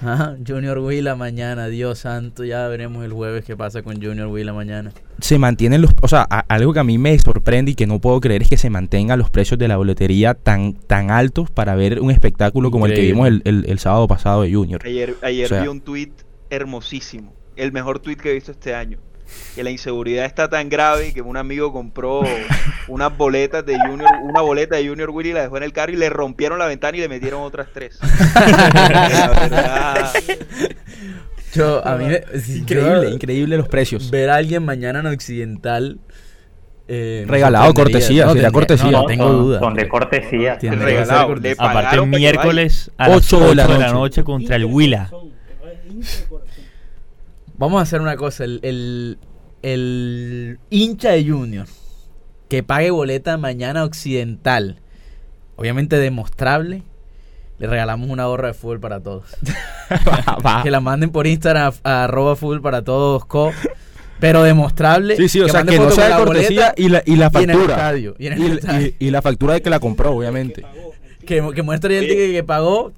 Ajá, 0.02 0.36
Junior 0.46 0.78
Huila 0.78 1.16
mañana, 1.16 1.66
Dios 1.66 2.00
santo, 2.00 2.44
ya 2.44 2.68
veremos 2.68 3.04
el 3.04 3.12
jueves 3.12 3.44
qué 3.44 3.56
pasa 3.56 3.82
con 3.82 4.00
Junior 4.00 4.28
Huila 4.28 4.52
mañana. 4.52 4.92
se 5.20 5.38
mantienen 5.38 5.82
los, 5.82 5.90
o 6.02 6.08
sea, 6.08 6.26
a- 6.30 6.44
algo 6.48 6.72
que 6.72 6.80
a 6.80 6.84
mí 6.84 6.96
me 6.98 7.18
sorprende 7.18 7.72
y 7.72 7.74
que 7.74 7.86
no 7.86 7.98
puedo 8.00 8.20
creer 8.20 8.42
es 8.42 8.48
que 8.48 8.56
se 8.56 8.70
mantengan 8.70 9.18
los 9.18 9.30
precios 9.30 9.58
de 9.58 9.68
la 9.68 9.76
boletería 9.76 10.34
tan 10.34 10.74
tan 10.74 11.10
altos 11.10 11.50
para 11.50 11.74
ver 11.74 12.00
un 12.00 12.10
espectáculo 12.10 12.70
como 12.70 12.86
el 12.86 12.94
que 12.94 13.00
vimos 13.00 13.26
Increíble. 13.28 13.50
el, 13.50 13.64
el- 13.64 13.70
el 13.70 13.78
sábado 13.78 14.06
pasado 14.06 14.42
de 14.42 14.52
Junior. 14.54 14.80
Ayer, 14.84 15.14
ayer 15.22 15.46
O 15.46 15.48
sea- 15.48 15.62
vi 15.62 15.68
un 15.68 15.80
tweet 15.80 16.10
hermosísimo, 16.50 17.32
el 17.56 17.72
mejor 17.72 17.98
tweet 17.98 18.16
que 18.16 18.30
he 18.30 18.34
visto 18.34 18.52
este 18.52 18.74
año. 18.74 18.98
Que 19.54 19.62
la 19.64 19.70
inseguridad 19.70 20.24
está 20.26 20.48
tan 20.48 20.68
grave 20.68 21.12
que 21.14 21.22
un 21.22 21.36
amigo 21.36 21.72
compró 21.72 22.22
unas 22.88 23.16
boletas 23.16 23.64
de 23.64 23.78
Junior, 23.78 24.10
una 24.22 24.40
boleta 24.42 24.76
de 24.76 24.86
Junior 24.88 25.10
Willy, 25.10 25.32
la 25.32 25.42
dejó 25.42 25.56
en 25.56 25.62
el 25.62 25.72
carro 25.72 25.92
y 25.92 25.96
le 25.96 26.10
rompieron 26.10 26.58
la 26.58 26.66
ventana 26.66 26.96
y 26.96 27.00
le 27.00 27.08
metieron 27.08 27.42
otras 27.42 27.68
tres. 27.72 27.98
la 28.02 29.28
verdad, 29.28 30.12
Yo, 31.54 31.86
a 31.86 31.96
mí 31.96 32.06
me- 32.06 32.40
si 32.40 32.58
Increíble, 32.58 33.02
yo- 33.04 33.08
increíble 33.14 33.56
los 33.56 33.68
precios. 33.68 34.10
Ver 34.10 34.28
a 34.30 34.36
alguien 34.36 34.64
mañana 34.64 35.00
en 35.00 35.06
Occidental. 35.06 35.98
eh, 36.86 37.24
Regalado, 37.26 37.72
cortesía, 37.72 38.08
sería 38.08 38.26
tendría- 38.26 38.50
cortesía. 38.50 38.90
No, 38.90 39.00
no 39.02 39.06
tengo 39.06 39.26
son, 39.28 39.38
duda. 39.38 39.58
son 39.60 39.74
de 39.74 39.88
cortesía. 39.88 40.58
Regalado, 40.60 41.26
cortesía. 41.28 41.64
Aparte, 41.70 42.00
miércoles 42.06 42.90
a 42.98 43.08
las 43.08 43.16
Ocho 43.18 43.36
8 43.38 43.48
de 43.48 43.54
la 43.54 43.66
de 43.66 43.72
la 43.74 43.78
noche. 43.86 43.94
noche 43.94 44.24
contra 44.24 44.56
el 44.56 44.64
Huila. 44.66 45.10
Vamos 47.56 47.78
a 47.78 47.82
hacer 47.82 48.00
una 48.00 48.16
cosa. 48.16 48.44
El, 48.44 48.60
el, 48.62 49.18
el 49.62 50.58
hincha 50.70 51.10
de 51.10 51.24
Junior 51.28 51.66
que 52.48 52.62
pague 52.62 52.90
boleta 52.90 53.36
mañana 53.38 53.84
occidental, 53.84 54.80
obviamente 55.56 55.96
demostrable, 55.96 56.82
le 57.58 57.66
regalamos 57.66 58.10
una 58.10 58.26
gorra 58.26 58.48
de 58.48 58.54
fútbol 58.54 58.80
para 58.80 59.00
todos. 59.00 59.24
que 60.62 60.70
la 60.70 60.80
manden 60.80 61.10
por 61.10 61.26
Instagram 61.26 61.72
a, 61.84 61.90
a 62.00 62.04
arroba 62.04 62.36
fútbol 62.36 62.60
para 62.60 62.82
todos 62.82 63.24
co. 63.24 63.52
Pero 64.20 64.42
demostrable. 64.42 65.16
Sí, 65.16 65.28
sí, 65.28 65.40
o 65.40 65.46
sea, 65.48 65.60
mande 65.60 65.72
que 65.72 65.78
no 65.80 65.90
sea 65.90 66.16
de 66.18 66.24
cortesía 66.24 66.60
boleta 66.70 66.74
y 66.76 66.88
la, 66.88 67.02
y 67.04 67.16
la 67.16 67.30
factura. 67.30 67.74
estadio, 67.74 68.14
y 68.18 68.26
en 68.28 68.32
el 68.34 68.38
Y- 68.42 68.52
estadio. 68.52 68.86
y- 68.98 69.06
y 69.06 69.10
la 69.10 69.22
factura 69.22 69.54
de 69.54 69.62
que 69.62 69.70
la 69.70 69.80
compró, 69.80 70.12
obviamente. 70.12 70.64
que, 71.26 71.42
que 71.54 71.62
muestre 71.62 71.98
el 71.98 72.06
ticket 72.08 72.30
que 72.32 72.44
pagó 72.44 72.92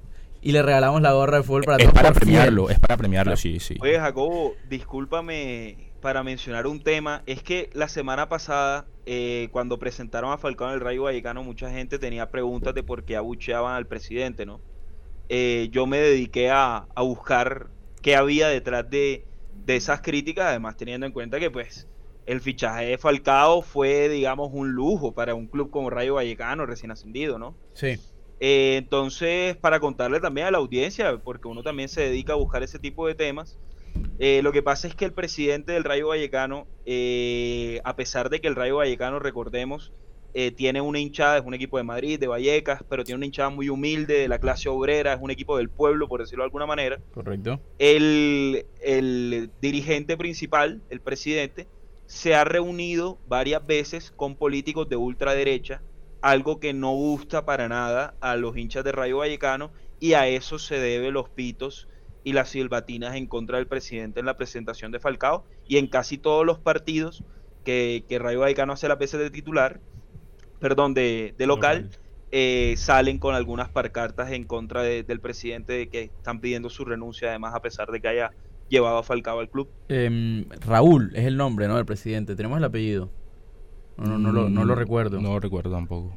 y 0.48 0.52
le 0.52 0.62
regalamos 0.62 1.02
la 1.02 1.12
gorra 1.12 1.38
de 1.38 1.42
fútbol 1.42 1.64
para 1.64 1.78
Es 1.78 1.84
todos. 1.84 1.94
para 1.94 2.12
por 2.12 2.22
fiel. 2.24 2.24
premiarlo, 2.24 2.70
es 2.70 2.78
para 2.78 2.96
premiarlo, 2.96 3.36
sí, 3.36 3.58
sí. 3.60 3.76
Oye, 3.80 3.98
Jacobo, 3.98 4.54
discúlpame 4.68 5.92
para 6.00 6.22
mencionar 6.22 6.66
un 6.66 6.82
tema. 6.82 7.22
Es 7.26 7.42
que 7.42 7.70
la 7.72 7.88
semana 7.88 8.28
pasada, 8.28 8.86
eh, 9.06 9.48
cuando 9.50 9.78
presentaron 9.78 10.30
a 10.32 10.38
Falcao 10.38 10.68
en 10.68 10.74
el 10.74 10.80
Rayo 10.80 11.02
Vallecano, 11.04 11.42
mucha 11.42 11.70
gente 11.70 11.98
tenía 11.98 12.30
preguntas 12.30 12.74
de 12.74 12.82
por 12.82 13.04
qué 13.04 13.16
abucheaban 13.16 13.74
al 13.74 13.86
presidente, 13.86 14.46
¿no? 14.46 14.60
Eh, 15.28 15.68
yo 15.72 15.86
me 15.86 15.98
dediqué 15.98 16.50
a, 16.50 16.86
a 16.94 17.02
buscar 17.02 17.68
qué 18.02 18.14
había 18.14 18.48
detrás 18.48 18.88
de, 18.88 19.24
de 19.52 19.76
esas 19.76 20.00
críticas, 20.00 20.46
además 20.46 20.76
teniendo 20.76 21.06
en 21.06 21.12
cuenta 21.12 21.40
que, 21.40 21.50
pues, 21.50 21.88
el 22.26 22.40
fichaje 22.40 22.86
de 22.86 22.98
Falcao 22.98 23.62
fue, 23.62 24.08
digamos, 24.08 24.50
un 24.52 24.70
lujo 24.72 25.12
para 25.12 25.34
un 25.34 25.48
club 25.48 25.70
como 25.70 25.90
Rayo 25.90 26.14
Vallecano, 26.14 26.66
recién 26.66 26.92
ascendido, 26.92 27.38
¿no? 27.38 27.56
Sí. 27.74 27.96
Eh, 28.40 28.76
entonces, 28.76 29.56
para 29.56 29.80
contarle 29.80 30.20
también 30.20 30.46
a 30.46 30.50
la 30.50 30.58
audiencia, 30.58 31.18
porque 31.18 31.48
uno 31.48 31.62
también 31.62 31.88
se 31.88 32.02
dedica 32.02 32.34
a 32.34 32.36
buscar 32.36 32.62
ese 32.62 32.78
tipo 32.78 33.06
de 33.06 33.14
temas, 33.14 33.58
eh, 34.18 34.40
lo 34.42 34.52
que 34.52 34.62
pasa 34.62 34.88
es 34.88 34.94
que 34.94 35.04
el 35.04 35.12
presidente 35.12 35.72
del 35.72 35.84
Rayo 35.84 36.08
Vallecano, 36.08 36.66
eh, 36.84 37.80
a 37.84 37.96
pesar 37.96 38.30
de 38.30 38.40
que 38.40 38.48
el 38.48 38.54
Rayo 38.54 38.76
Vallecano, 38.76 39.18
recordemos, 39.18 39.92
eh, 40.32 40.50
tiene 40.50 40.80
una 40.80 41.00
hinchada, 41.00 41.38
es 41.38 41.44
un 41.44 41.54
equipo 41.54 41.78
de 41.78 41.84
Madrid, 41.84 42.18
de 42.18 42.26
Vallecas, 42.26 42.82
pero 42.88 43.04
tiene 43.04 43.16
una 43.16 43.26
hinchada 43.26 43.50
muy 43.50 43.68
humilde, 43.68 44.18
de 44.18 44.28
la 44.28 44.38
clase 44.38 44.68
obrera, 44.68 45.14
es 45.14 45.18
un 45.20 45.30
equipo 45.30 45.56
del 45.56 45.70
pueblo, 45.70 46.08
por 46.08 46.20
decirlo 46.20 46.42
de 46.42 46.46
alguna 46.46 46.66
manera, 46.66 46.98
Correcto. 47.12 47.60
el, 47.78 48.66
el 48.82 49.50
dirigente 49.60 50.16
principal, 50.16 50.82
el 50.90 51.00
presidente, 51.00 51.66
se 52.06 52.34
ha 52.34 52.44
reunido 52.44 53.18
varias 53.26 53.66
veces 53.66 54.10
con 54.10 54.36
políticos 54.36 54.88
de 54.88 54.96
ultraderecha, 54.96 55.82
algo 56.32 56.58
que 56.60 56.72
no 56.72 56.90
gusta 56.92 57.44
para 57.44 57.68
nada 57.68 58.16
a 58.20 58.36
los 58.36 58.56
hinchas 58.56 58.84
de 58.84 58.92
Rayo 58.92 59.18
Vallecano, 59.18 59.72
y 60.00 60.14
a 60.14 60.26
eso 60.26 60.58
se 60.58 60.78
debe 60.78 61.10
los 61.10 61.28
pitos 61.30 61.86
y 62.24 62.32
las 62.32 62.48
silbatinas 62.50 63.14
en 63.14 63.28
contra 63.28 63.58
del 63.58 63.68
presidente 63.68 64.18
en 64.20 64.26
la 64.26 64.36
presentación 64.36 64.90
de 64.90 64.98
Falcao, 64.98 65.44
y 65.68 65.76
en 65.78 65.86
casi 65.86 66.18
todos 66.18 66.44
los 66.44 66.58
partidos 66.58 67.22
que, 67.64 68.04
que 68.08 68.18
Rayo 68.18 68.40
Vallecano 68.40 68.72
hace 68.72 68.88
las 68.88 68.98
veces 68.98 69.20
de 69.20 69.30
titular, 69.30 69.80
perdón, 70.58 70.94
de, 70.94 71.34
de 71.38 71.46
local, 71.46 71.90
eh, 72.32 72.74
salen 72.76 73.18
con 73.18 73.34
algunas 73.34 73.70
parcartas 73.70 74.32
en 74.32 74.44
contra 74.44 74.82
de- 74.82 75.04
del 75.04 75.20
presidente 75.20 75.72
de 75.74 75.88
que 75.88 76.02
están 76.02 76.40
pidiendo 76.40 76.70
su 76.70 76.84
renuncia, 76.84 77.28
además 77.28 77.54
a 77.54 77.62
pesar 77.62 77.88
de 77.88 78.00
que 78.00 78.08
haya 78.08 78.30
llevado 78.68 78.98
a 78.98 79.02
Falcao 79.04 79.38
al 79.38 79.48
club. 79.48 79.70
Em, 79.88 80.44
Raúl 80.66 81.12
es 81.14 81.24
el 81.24 81.36
nombre, 81.36 81.68
¿no? 81.68 81.76
Del 81.76 81.86
presidente. 81.86 82.34
Tenemos 82.34 82.58
el 82.58 82.64
apellido. 82.64 83.10
No, 83.98 84.04
no, 84.06 84.18
no, 84.18 84.32
lo, 84.32 84.50
no 84.50 84.64
lo 84.64 84.74
Mm, 84.74 84.78
recuerdo. 84.78 85.20
No 85.20 85.34
lo 85.34 85.40
recuerdo 85.40 85.70
tampoco. 85.70 86.16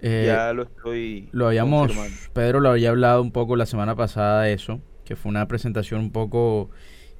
Eh, 0.00 0.24
ya 0.26 0.52
lo 0.52 0.64
estoy. 0.64 1.28
Lo 1.32 1.46
habíamos. 1.48 1.90
Pedro 2.32 2.60
lo 2.60 2.70
había 2.70 2.90
hablado 2.90 3.22
un 3.22 3.30
poco 3.32 3.56
la 3.56 3.66
semana 3.66 3.94
pasada 3.94 4.42
de 4.42 4.52
eso, 4.52 4.80
que 5.04 5.16
fue 5.16 5.30
una 5.30 5.46
presentación 5.48 6.00
un 6.00 6.10
poco 6.10 6.70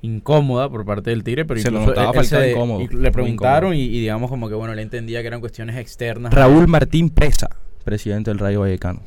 incómoda 0.03 0.69
por 0.69 0.85
parte 0.85 1.11
del 1.11 1.25
Tigre, 1.25 1.45
pero 1.47 1.61
Se 1.61 1.71
lo 1.71 1.81
incluso 1.81 1.99
notaba 2.01 2.21
él 2.21 2.27
se- 2.27 2.35
faltar 2.37 2.51
incómodo, 2.51 2.81
y 2.83 2.89
le 2.89 3.11
preguntaron 3.11 3.75
y, 3.75 3.81
y 3.83 4.01
digamos 4.01 4.29
como 4.31 4.49
que 4.51 4.55
bueno, 4.55 4.73
él 4.75 4.79
entendía 4.81 5.23
que 5.23 5.29
eran 5.29 5.41
cuestiones 5.41 5.77
externas. 5.77 6.33
Raúl 6.35 6.69
Martín 6.69 7.09
Presa, 7.09 7.49
presidente 7.85 8.31
del 8.31 8.39
Rayo 8.39 8.61
Vallecano. 8.61 9.01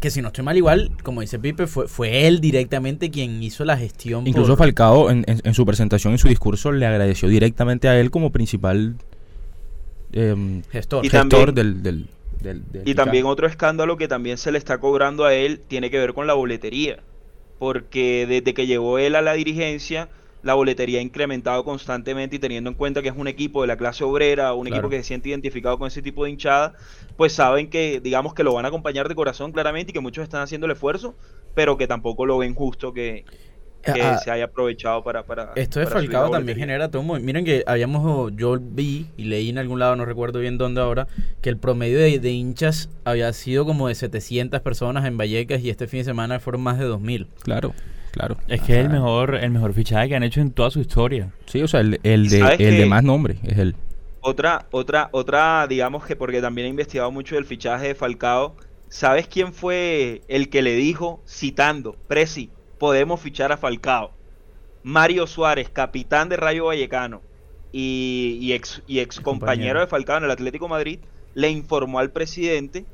Que 0.00 0.10
si 0.10 0.22
no 0.22 0.28
estoy 0.28 0.44
mal 0.44 0.56
igual, 0.56 0.92
como 1.02 1.20
dice 1.20 1.38
Pipe, 1.38 1.66
fue, 1.66 1.86
fue 1.88 2.26
él 2.26 2.40
directamente 2.40 3.10
quien 3.10 3.42
hizo 3.42 3.66
la 3.66 3.76
gestión. 3.76 4.26
Incluso 4.26 4.56
por- 4.56 4.58
Falcao 4.66 5.10
en, 5.10 5.24
en- 5.26 5.40
en 5.44 5.52
su 5.54 5.66
presentación, 5.66 6.14
en 6.14 6.18
su 6.18 6.28
discurso, 6.28 6.72
le 6.72 6.86
agradeció 6.86 7.28
directamente 7.28 7.88
a 7.88 8.00
él 8.00 8.10
como 8.10 8.30
principal 8.30 8.96
em, 10.12 10.62
gestor. 10.70 11.04
Y 11.04 11.10
gestor 11.10 11.28
también- 11.30 11.54
del, 11.54 11.82
del, 11.82 12.06
del- 12.40 12.72
del 12.72 12.88
Y 12.88 12.94
también 12.94 13.26
otro 13.26 13.46
escándalo 13.46 13.96
que 13.96 14.08
también 14.08 14.38
se 14.38 14.50
le 14.52 14.58
está 14.58 14.78
cobrando 14.78 15.24
a 15.24 15.34
él 15.34 15.60
tiene 15.66 15.90
que 15.90 15.98
ver 15.98 16.14
con 16.14 16.26
la 16.26 16.34
boletería. 16.34 17.00
Porque 17.58 18.26
desde 18.26 18.54
que 18.54 18.66
llegó 18.66 18.98
él 18.98 19.14
a 19.14 19.20
la 19.22 19.34
dirigencia, 19.34 20.08
la 20.42 20.54
boletería 20.54 21.00
ha 21.00 21.02
incrementado 21.02 21.62
constantemente 21.64 22.36
y 22.36 22.38
teniendo 22.38 22.70
en 22.70 22.74
cuenta 22.76 23.02
que 23.02 23.08
es 23.08 23.14
un 23.14 23.28
equipo 23.28 23.60
de 23.60 23.68
la 23.68 23.76
clase 23.76 24.02
obrera, 24.04 24.54
un 24.54 24.64
Claro. 24.66 24.76
equipo 24.76 24.88
que 24.88 24.96
se 24.98 25.04
siente 25.04 25.28
identificado 25.28 25.78
con 25.78 25.86
ese 25.88 26.00
tipo 26.00 26.24
de 26.24 26.30
hinchada, 26.30 26.72
pues 27.18 27.34
saben 27.34 27.68
que, 27.68 28.00
digamos, 28.00 28.32
que 28.32 28.42
lo 28.42 28.54
van 28.54 28.64
a 28.64 28.68
acompañar 28.68 29.06
de 29.08 29.14
corazón 29.14 29.52
claramente 29.52 29.90
y 29.90 29.92
que 29.92 30.00
muchos 30.00 30.24
están 30.24 30.40
haciendo 30.40 30.64
el 30.66 30.72
esfuerzo, 30.72 31.14
pero 31.54 31.76
que 31.76 31.86
tampoco 31.86 32.24
lo 32.24 32.38
ven 32.38 32.54
justo 32.54 32.94
que, 32.94 33.26
que 33.82 34.02
Ah, 34.02 34.18
se 34.18 34.30
haya 34.30 34.44
aprovechado 34.44 35.02
para... 35.02 35.24
para 35.24 35.52
Esto 35.56 35.80
de 35.80 35.86
para 35.86 35.96
Falcao 36.00 36.30
también 36.30 36.58
genera 36.58 36.90
todo 36.90 37.02
un 37.02 37.08
movi- 37.08 37.20
Miren 37.22 37.44
que 37.44 37.64
habíamos, 37.66 38.32
yo 38.36 38.58
vi 38.60 39.06
y 39.16 39.24
leí 39.24 39.48
en 39.48 39.58
algún 39.58 39.78
lado, 39.78 39.96
no 39.96 40.04
recuerdo 40.04 40.38
bien 40.40 40.58
dónde 40.58 40.80
ahora, 40.80 41.06
que 41.40 41.48
el 41.48 41.56
promedio 41.56 41.98
de, 41.98 42.18
de 42.18 42.30
hinchas 42.30 42.90
había 43.04 43.32
sido 43.32 43.64
como 43.64 43.88
de 43.88 43.94
700 43.94 44.60
personas 44.60 45.04
en 45.06 45.16
Vallecas 45.16 45.62
y 45.62 45.70
este 45.70 45.86
fin 45.86 46.00
de 46.00 46.04
semana 46.04 46.40
fueron 46.40 46.62
más 46.62 46.78
de 46.78 46.84
2000. 46.84 47.26
Claro, 47.42 47.72
claro. 48.12 48.36
Es 48.48 48.60
que 48.62 48.74
es 48.78 48.84
el 48.84 48.90
mejor, 48.90 49.34
el 49.34 49.50
mejor 49.50 49.72
fichaje 49.72 50.08
que 50.10 50.16
han 50.16 50.22
hecho 50.22 50.40
en 50.40 50.50
toda 50.52 50.70
su 50.70 50.80
historia. 50.80 51.30
Sí, 51.46 51.62
o 51.62 51.68
sea, 51.68 51.80
el, 51.80 52.00
el 52.02 52.28
de, 52.28 52.38
¿Sabes 52.40 52.60
el 52.60 52.76
de 52.76 52.86
más 52.86 53.02
nombre 53.02 53.36
es 53.44 53.58
él. 53.58 53.74
Otra, 54.22 54.66
otra, 54.70 55.08
otra, 55.12 55.66
digamos 55.66 56.04
que 56.04 56.14
porque 56.14 56.42
también 56.42 56.66
he 56.66 56.70
investigado 56.70 57.10
mucho 57.10 57.36
del 57.36 57.46
fichaje 57.46 57.88
de 57.88 57.94
Falcao. 57.94 58.54
¿Sabes 58.90 59.26
quién 59.28 59.52
fue 59.54 60.20
el 60.28 60.50
que 60.50 60.62
le 60.62 60.74
dijo, 60.74 61.22
citando, 61.26 61.96
Presi, 62.08 62.50
podemos 62.80 63.20
fichar 63.20 63.52
a 63.52 63.58
Falcao? 63.58 64.10
Mario 64.82 65.26
Suárez, 65.26 65.68
capitán 65.68 66.30
de 66.30 66.38
Rayo 66.38 66.64
Vallecano 66.64 67.20
y, 67.70 68.38
y 68.40 68.54
ex, 68.54 68.82
y 68.86 69.00
ex 69.00 69.20
compañero 69.20 69.80
de 69.80 69.86
Falcao 69.86 70.16
en 70.16 70.24
el 70.24 70.30
Atlético 70.30 70.66
Madrid, 70.66 70.98
le 71.34 71.50
informó 71.50 71.98
al 71.98 72.10
presidente 72.10 72.86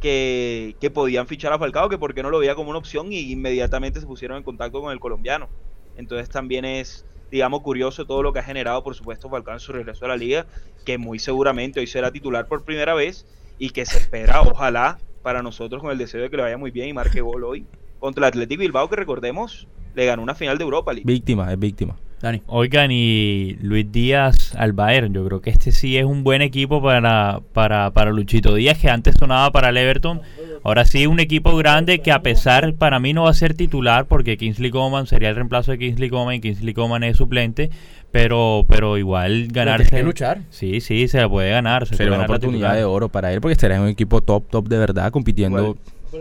que, 0.00 0.74
que 0.80 0.90
podían 0.90 1.26
fichar 1.26 1.52
a 1.52 1.58
Falcao, 1.58 1.90
que 1.90 1.98
por 1.98 2.14
qué 2.14 2.22
no 2.22 2.30
lo 2.30 2.38
veía 2.38 2.54
como 2.54 2.70
una 2.70 2.78
opción 2.78 3.12
y 3.12 3.30
inmediatamente 3.30 4.00
se 4.00 4.06
pusieron 4.06 4.38
en 4.38 4.42
contacto 4.42 4.80
con 4.80 4.90
el 4.90 4.98
colombiano. 4.98 5.50
Entonces 5.98 6.30
también 6.30 6.64
es, 6.64 7.04
digamos, 7.30 7.60
curioso 7.60 8.06
todo 8.06 8.22
lo 8.22 8.32
que 8.32 8.38
ha 8.38 8.44
generado, 8.44 8.82
por 8.82 8.94
supuesto, 8.94 9.28
Falcao 9.28 9.52
en 9.52 9.60
su 9.60 9.72
regreso 9.72 10.06
a 10.06 10.08
la 10.08 10.16
liga, 10.16 10.46
que 10.86 10.96
muy 10.96 11.18
seguramente 11.18 11.80
hoy 11.80 11.86
será 11.86 12.10
titular 12.10 12.48
por 12.48 12.64
primera 12.64 12.94
vez 12.94 13.26
y 13.58 13.70
que 13.70 13.84
se 13.84 13.98
espera, 13.98 14.40
ojalá, 14.40 14.98
para 15.22 15.42
nosotros 15.42 15.82
con 15.82 15.92
el 15.92 15.98
deseo 15.98 16.22
de 16.22 16.30
que 16.30 16.38
le 16.38 16.44
vaya 16.44 16.56
muy 16.56 16.70
bien 16.70 16.88
y 16.88 16.92
marque 16.94 17.20
gol 17.20 17.44
hoy 17.44 17.66
contra 17.98 18.26
el 18.26 18.28
Atlético 18.28 18.60
Bilbao, 18.60 18.88
que 18.88 18.96
recordemos, 18.96 19.66
le 19.94 20.06
ganó 20.06 20.22
una 20.22 20.34
final 20.34 20.58
de 20.58 20.64
Europa 20.64 20.92
League. 20.92 21.06
Víctima, 21.06 21.52
es 21.52 21.58
víctima. 21.58 21.96
Dani. 22.20 22.40
Oigan, 22.46 22.90
y 22.90 23.58
Luis 23.60 23.92
Díaz 23.92 24.54
al 24.56 24.72
Bayern, 24.72 25.12
yo 25.12 25.26
creo 25.26 25.42
que 25.42 25.50
este 25.50 25.72
sí 25.72 25.98
es 25.98 26.06
un 26.06 26.24
buen 26.24 26.40
equipo 26.40 26.82
para, 26.82 27.40
para, 27.52 27.90
para 27.90 28.12
Luchito 28.12 28.54
Díaz, 28.54 28.78
que 28.78 28.88
antes 28.88 29.16
sonaba 29.18 29.52
para 29.52 29.68
el 29.68 29.76
Everton. 29.76 30.22
Ahora 30.62 30.86
sí, 30.86 31.06
un 31.06 31.20
equipo 31.20 31.54
grande 31.54 31.98
que 31.98 32.12
a 32.12 32.22
pesar, 32.22 32.72
para 32.76 32.98
mí 32.98 33.12
no 33.12 33.24
va 33.24 33.30
a 33.30 33.34
ser 33.34 33.52
titular, 33.52 34.06
porque 34.06 34.38
Kingsley 34.38 34.70
Coman 34.70 35.06
sería 35.06 35.28
el 35.28 35.36
reemplazo 35.36 35.72
de 35.72 35.78
Kingsley 35.78 36.08
Coman 36.08 36.36
y 36.36 36.40
Kingsley 36.40 36.72
Coman 36.72 37.04
es 37.04 37.18
suplente, 37.18 37.68
pero, 38.10 38.64
pero 38.68 38.96
igual 38.96 39.48
ganarse... 39.48 39.90
tiene 39.90 40.00
que 40.00 40.06
luchar. 40.06 40.40
Sí, 40.48 40.80
sí, 40.80 41.08
se 41.08 41.20
la 41.20 41.28
puede 41.28 41.50
ganar. 41.50 41.86
Se 41.86 41.96
Sería 41.96 42.12
puede 42.12 42.18
una 42.20 42.26
ganar 42.26 42.36
oportunidad 42.38 42.74
de 42.74 42.84
oro 42.84 43.10
para 43.10 43.34
él 43.34 43.42
porque 43.42 43.52
estaría 43.52 43.76
en 43.76 43.82
un 43.82 43.88
equipo 43.88 44.22
top, 44.22 44.48
top 44.48 44.66
de 44.68 44.78
verdad, 44.78 45.10
compitiendo. 45.12 45.76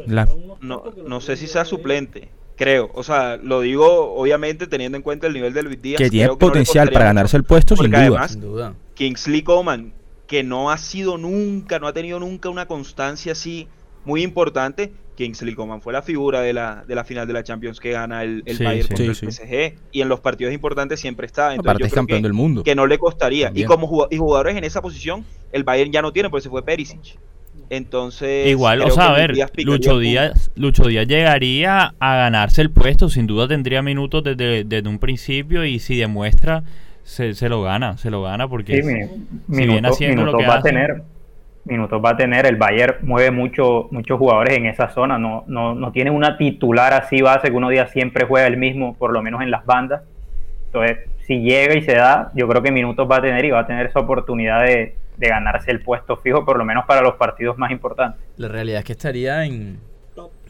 La- 0.07 0.27
No, 0.61 0.83
no 1.05 1.21
sé 1.21 1.37
si 1.37 1.47
sea 1.47 1.65
suplente, 1.65 2.29
creo. 2.55 2.89
O 2.93 3.03
sea, 3.03 3.37
lo 3.37 3.61
digo 3.61 4.13
obviamente 4.15 4.67
teniendo 4.67 4.97
en 4.97 5.01
cuenta 5.01 5.27
el 5.27 5.33
nivel 5.33 5.53
de 5.53 5.63
Luis 5.63 5.81
Díaz. 5.81 5.97
que 5.99 6.09
tiene 6.09 6.25
creo 6.27 6.37
que 6.37 6.45
no 6.45 6.47
le 6.47 6.51
potencial 6.51 6.89
para 6.91 7.05
ganarse 7.05 7.37
el 7.37 7.43
puesto, 7.43 7.75
sin 7.75 7.87
duda. 7.91 7.99
además- 8.01 8.31
Sin 8.31 8.41
duda. 8.41 8.73
Kingsley 8.95 9.41
Coman, 9.43 9.93
que 10.27 10.43
no 10.43 10.71
ha 10.71 10.77
sido 10.77 11.17
nunca, 11.17 11.79
no 11.79 11.87
ha 11.87 11.93
tenido 11.93 12.19
nunca 12.19 12.49
una 12.49 12.67
constancia 12.67 13.31
así 13.33 13.67
muy 14.05 14.21
importante. 14.23 14.91
Kingsley 15.15 15.53
Coman 15.53 15.79
fue 15.81 15.93
la 15.93 16.01
figura 16.01 16.41
de 16.41 16.53
la, 16.53 16.83
de 16.87 16.95
la 16.95 17.03
final 17.03 17.27
de 17.27 17.33
la 17.33 17.43
Champions 17.43 17.79
que 17.79 17.91
gana 17.91 18.23
el, 18.23 18.41
el 18.47 18.57
Sí, 18.57 18.63
Bayern 18.63 18.87
sí. 18.87 18.87
contra 18.95 19.13
Sí, 19.13 19.25
el 19.27 19.31
sí. 19.31 19.41
PSG. 19.43 19.75
Y 19.91 20.01
en 20.01 20.09
los 20.09 20.19
partidos 20.21 20.53
importantes 20.53 20.99
siempre 20.99 21.27
está. 21.27 21.51
Entonces 21.53 21.69
Aparte 21.69 21.83
yo 21.83 21.87
es 21.87 21.93
campeón 21.93 22.19
que, 22.19 22.23
del 22.23 22.33
mundo. 22.33 22.63
que 22.63 22.73
no 22.73 22.87
le 22.87 22.97
costaría. 22.97 23.47
También. 23.47 23.65
Y 23.65 23.67
como 23.67 24.07
y 24.09 24.17
jugadores 24.17 24.55
en 24.57 24.63
esa 24.63 24.81
posición, 24.81 25.23
el 25.51 25.63
Bayern 25.63 25.91
ya 25.91 26.01
no 26.01 26.11
tiene, 26.11 26.31
porque 26.31 26.41
se 26.43 26.49
fue 26.49 26.63
Perisic. 26.63 27.19
Entonces. 27.69 28.47
Igual, 28.47 28.81
o 28.81 28.91
sea, 28.91 29.09
a 29.09 29.13
ver, 29.17 29.33
Díaz 29.33 29.51
Lucho. 29.63 29.99
Díaz, 29.99 30.51
Lucho 30.55 30.87
Díaz 30.87 31.07
llegaría 31.07 31.93
a 31.99 32.15
ganarse 32.15 32.61
el 32.61 32.69
puesto, 32.71 33.09
sin 33.09 33.25
duda 33.27 33.47
tendría 33.47 33.81
minutos 33.81 34.23
desde, 34.23 34.63
desde 34.63 34.87
un 34.89 34.99
principio 34.99 35.65
y 35.65 35.79
si 35.79 35.97
demuestra, 35.97 36.63
se, 37.03 37.33
se 37.33 37.49
lo 37.49 37.61
gana, 37.63 37.97
se 37.97 38.09
lo 38.11 38.21
gana 38.21 38.47
porque 38.47 38.81
Sí, 38.81 38.83
mi- 38.83 38.93
si 38.93 39.07
viene 39.47 39.67
minutos, 39.73 39.91
haciendo 39.91 40.21
lo 40.23 40.31
minutos 40.33 40.41
que 40.41 40.47
va 40.47 40.55
a 40.55 40.61
tener. 40.61 41.01
Minutos 41.65 42.01
va 42.03 42.09
a 42.11 42.17
tener. 42.17 42.45
El 42.45 42.57
Bayern 42.57 42.95
mueve 43.03 43.31
mucho, 43.31 43.87
muchos 43.91 44.19
jugadores 44.19 44.57
en 44.57 44.65
esa 44.65 44.89
zona. 44.89 45.17
No, 45.17 45.45
no, 45.47 45.73
no 45.73 45.91
tiene 45.93 46.11
una 46.11 46.37
titular 46.37 46.93
así 46.93 47.21
base 47.21 47.49
que 47.49 47.55
uno 47.55 47.69
día 47.69 47.87
siempre 47.87 48.25
juega 48.25 48.47
el 48.47 48.57
mismo, 48.57 48.95
por 48.95 49.13
lo 49.13 49.21
menos 49.21 49.41
en 49.41 49.49
las 49.49 49.65
bandas. 49.65 50.01
Entonces, 50.65 50.97
si 51.25 51.39
llega 51.39 51.75
y 51.77 51.81
se 51.83 51.93
da, 51.95 52.31
yo 52.35 52.49
creo 52.49 52.61
que 52.61 52.71
minutos 52.71 53.07
va 53.09 53.17
a 53.17 53.21
tener 53.21 53.45
y 53.45 53.51
va 53.51 53.61
a 53.61 53.67
tener 53.67 53.85
esa 53.85 53.99
oportunidad 53.99 54.63
de, 54.65 54.95
de 55.17 55.27
ganarse 55.27 55.71
el 55.71 55.81
puesto 55.81 56.17
fijo, 56.17 56.43
por 56.45 56.57
lo 56.57 56.65
menos 56.65 56.85
para 56.85 57.01
los 57.01 57.15
partidos 57.15 57.57
más 57.57 57.71
importantes. 57.71 58.19
La 58.37 58.47
realidad 58.47 58.79
es 58.79 58.85
que 58.85 58.93
estaría 58.93 59.45
en, 59.45 59.79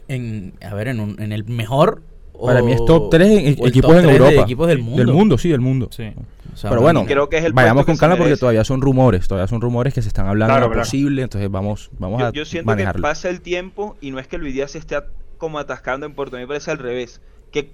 en 0.08 0.54
a 0.62 0.74
ver, 0.74 0.88
en, 0.88 1.00
un- 1.00 1.20
en 1.20 1.32
el 1.32 1.44
mejor. 1.44 2.02
Para 2.44 2.62
o- 2.62 2.64
mí 2.64 2.72
es 2.72 2.84
top 2.84 3.10
3 3.10 3.28
en 3.30 3.38
el 3.46 3.52
equipos 3.68 3.90
top 3.90 3.90
en 3.92 4.02
tres 4.02 4.06
de 4.06 4.12
Europa. 4.26 4.42
equipos 4.42 4.66
del 4.68 4.78
mundo. 4.80 4.98
Del 4.98 5.06
mundo, 5.14 5.38
sí, 5.38 5.48
del 5.50 5.60
mundo. 5.60 5.88
Sí. 5.90 6.12
O 6.52 6.56
sea, 6.56 6.70
Pero 6.70 6.82
bueno, 6.82 7.04
creo 7.06 7.28
que 7.28 7.38
es 7.38 7.44
el 7.44 7.52
vayamos 7.52 7.84
con 7.84 7.96
calma 7.96 8.16
porque 8.16 8.36
todavía 8.36 8.64
son 8.64 8.80
rumores, 8.80 9.26
todavía 9.26 9.46
son 9.48 9.60
rumores 9.60 9.92
que 9.94 10.02
se 10.02 10.08
están 10.08 10.26
hablando 10.26 10.52
Claro, 10.52 10.64
de 10.64 10.68
lo 10.68 10.72
claro. 10.72 10.84
posible, 10.86 11.22
entonces 11.22 11.50
vamos, 11.50 11.90
vamos 11.98 12.20
Yo, 12.20 12.26
a 12.26 12.32
yo 12.32 12.44
siento 12.44 12.66
manejarlo. 12.66 12.98
que 12.98 13.02
pasa 13.02 13.28
el 13.28 13.40
tiempo 13.40 13.96
y 14.00 14.10
no 14.12 14.18
es 14.20 14.28
que 14.28 14.38
Luis 14.38 14.54
Díaz 14.54 14.72
se 14.72 14.78
esté 14.78 14.96
como 15.38 15.58
atascando 15.58 16.06
en 16.06 16.12
mí 16.38 16.44
me 16.44 16.48
parece 16.48 16.70
al 16.70 16.78
revés. 16.78 17.20
Que 17.50 17.72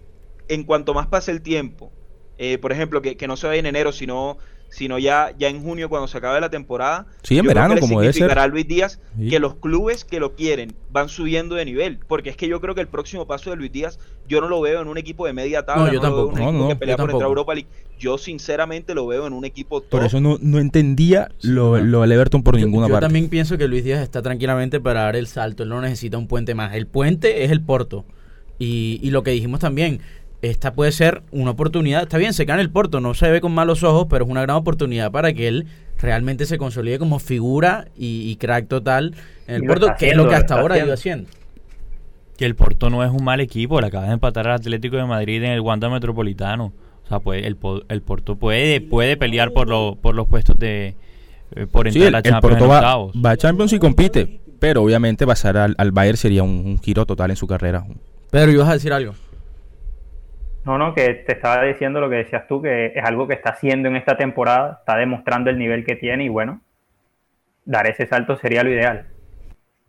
en 0.49 0.65
cuanto 0.65 0.95
más 0.95 1.07
pase 1.09 1.31
el 1.31 1.43
tiempo, 1.43 1.91
eh, 2.39 2.57
por 2.59 2.73
ejemplo, 2.73 3.03
que, 3.03 3.17
que 3.17 3.27
no 3.29 3.37
se 3.37 3.47
vaya 3.47 3.61
en 3.61 3.67
enero, 3.67 3.93
sino, 3.93 4.39
sino 4.71 4.99
ya, 4.99 5.35
ya 5.39 5.49
en 5.49 5.63
junio 5.63 5.89
cuando 5.89 6.07
se 6.09 6.17
acabe 6.17 6.41
la 6.41 6.49
temporada. 6.49 7.07
Sí, 7.23 7.37
en 7.37 7.43
yo 7.45 7.49
verano, 7.49 7.75
que 7.75 7.81
como 7.81 8.01
debe 8.01 8.13
ser. 8.13 8.39
a 8.39 8.47
Luis 8.47 8.67
Díaz 8.67 9.01
Sí. 9.19 9.29
que 9.29 9.39
los 9.41 9.57
clubes 9.57 10.05
que 10.05 10.21
lo 10.21 10.35
quieren 10.37 10.73
van 10.91 11.09
subiendo 11.09 11.57
de 11.57 11.65
nivel. 11.65 11.99
Porque 12.09 12.31
es 12.31 12.37
que 12.37 12.47
yo 12.49 12.61
creo 12.61 12.75
que 12.75 12.81
el 12.81 12.87
próximo 12.89 13.27
paso 13.27 13.51
de 13.51 13.57
Luis 13.57 13.73
Díaz, 13.73 13.99
yo 14.29 14.41
no 14.41 14.49
lo 14.49 14.61
veo 14.61 14.81
en 14.81 14.89
un 14.89 14.97
equipo 14.97 15.27
de 15.27 15.33
media 15.33 15.65
tabla, 15.67 15.87
No, 15.87 15.93
yo 15.93 15.95
lo 15.95 16.01
veo 16.01 16.11
en 16.31 16.35
tampoco. 16.35 16.35
un 16.35 16.39
No, 16.39 16.49
equipo 16.49 16.59
no, 16.63 16.69
que 16.69 16.75
yo 16.75 16.79
pelea 16.79 16.97
por 16.97 17.03
entrar 17.03 17.09
a 17.09 17.19
tampoco. 17.19 17.29
Europa 17.29 17.55
League. 17.55 17.69
Yo 17.99 18.17
sinceramente 18.17 18.95
lo 18.95 19.07
veo 19.07 19.27
en 19.27 19.33
un 19.33 19.45
equipo 19.45 19.81
top. 19.81 19.91
Por 19.91 20.05
eso 20.05 20.21
no, 20.21 20.39
no 20.41 20.59
entendía 20.59 21.31
lo, 21.43 21.77
no. 21.77 21.85
lo 21.85 22.01
del 22.03 22.13
Everton 22.13 22.43
por 22.43 22.57
Yo- 22.57 22.65
ninguna 22.65 22.87
yo 22.87 22.93
parte. 22.93 23.07
también 23.07 23.29
pienso 23.29 23.59
que 23.59 23.67
Luis 23.69 23.85
Díaz 23.85 24.01
está 24.01 24.23
tranquilamente 24.23 24.81
para 24.81 25.03
dar 25.03 25.17
el 25.17 25.27
salto. 25.27 25.65
Él 25.65 25.69
no 25.69 25.81
necesita 25.81 26.17
un 26.17 26.27
puente 26.29 26.55
más. 26.55 26.75
El 26.75 26.87
puente 26.87 27.45
es 27.45 27.51
el 27.51 27.61
Porto. 27.61 28.05
Y, 28.59 29.01
y 29.03 29.11
lo 29.11 29.23
que 29.23 29.31
dijimos 29.33 29.61
también, 29.61 30.01
esta 30.43 30.73
puede 30.73 30.93
ser 30.93 31.23
una 31.33 31.51
oportunidad. 31.51 32.03
Está 32.03 32.17
bien, 32.19 32.33
se 32.33 32.47
cae 32.47 32.55
en 32.55 32.61
el 32.61 32.71
Porto, 32.71 33.01
no 33.01 33.15
se 33.15 33.31
ve 33.31 33.41
con 33.41 33.53
malos 33.53 33.83
ojos, 33.83 34.07
pero 34.09 34.25
es 34.25 34.31
una 34.31 34.43
gran 34.43 34.57
oportunidad 34.57 35.11
para 35.13 35.33
que 35.33 35.49
él 35.49 35.67
realmente 35.99 36.47
se 36.47 36.57
consolide 36.57 36.99
como 36.99 37.19
figura 37.19 37.89
y, 37.97 38.31
y 38.31 38.37
crack 38.37 38.67
total 38.69 39.15
en 39.47 39.57
el 39.57 39.65
Porto, 39.65 39.93
que 39.99 40.11
es 40.11 40.17
lo 40.17 40.29
que 40.29 40.35
hasta 40.35 40.59
ahora 40.59 40.77
ha 40.77 40.79
ido 40.79 40.93
haciendo. 40.95 41.29
que 42.39 42.47
el 42.47 42.55
Porto 42.55 42.89
no 42.89 43.05
es 43.05 43.11
un 43.11 43.23
mal 43.23 43.41
equipo, 43.41 43.81
le 43.81 43.89
acaba 43.89 44.07
de 44.07 44.13
empatar 44.15 44.49
al 44.49 44.55
Atlético 44.55 44.97
de 44.97 45.05
Madrid 45.05 45.43
en 45.43 45.51
el 45.51 45.61
Wanda 45.61 45.91
Metropolitano. 45.91 46.73
O 47.05 47.09
sea, 47.11 47.19
puede, 47.19 47.47
el, 47.47 47.57
el 47.89 48.01
Porto 48.03 48.37
puede, 48.37 48.81
puede 48.81 49.17
pelear 49.19 49.51
por, 49.53 49.69
lo- 49.69 49.97
por 50.01 50.15
los 50.15 50.27
puestos 50.29 50.57
de 50.57 50.95
eh, 51.57 51.67
por 51.67 51.91
Sí, 51.91 51.99
entrar 51.99 52.09
el, 52.09 52.15
a 52.15 52.19
el 52.19 52.23
Champions 52.25 52.41
Porto 52.41 52.65
en 52.65 52.71
va, 52.71 52.77
octavos. 52.77 53.13
va 53.27 53.31
a 53.33 53.37
Champions 53.37 53.73
y 53.75 53.79
compite, 53.81 54.41
pero 54.59 54.83
obviamente 54.83 55.27
pasar 55.27 55.57
al, 55.59 55.75
al 55.77 55.91
Bayern 55.91 56.17
sería 56.17 56.45
un, 56.45 56.63
un 56.65 56.79
giro 56.81 57.05
total 57.05 57.31
en 57.31 57.37
su 57.37 57.47
carrera. 57.47 57.85
Pedro, 58.31 58.53
ibas 58.53 58.69
a 58.69 58.73
decir 58.75 58.93
algo. 58.93 59.15
No, 60.65 60.77
no, 60.77 60.95
que 60.95 61.15
te 61.15 61.33
estaba 61.33 61.65
diciendo 61.65 62.01
lo 62.01 62.11
que 62.11 62.17
decías 62.17 62.47
tú, 62.47 62.61
que 62.61 62.87
es 62.95 63.05
algo 63.05 63.27
que 63.27 63.35
está 63.35 63.51
haciendo 63.51 63.89
en 63.89 63.97
esta 63.97 64.17
temporada, 64.17 64.79
está 64.81 64.97
demostrando 64.97 65.49
el 65.51 65.59
nivel 65.59 65.85
que 65.85 65.97
tiene 65.97 66.25
y 66.25 66.29
bueno, 66.29 66.61
dar 67.65 67.87
ese 67.87 68.07
salto 68.07 68.37
sería 68.37 68.63
lo 68.63 68.71
ideal. 68.71 69.07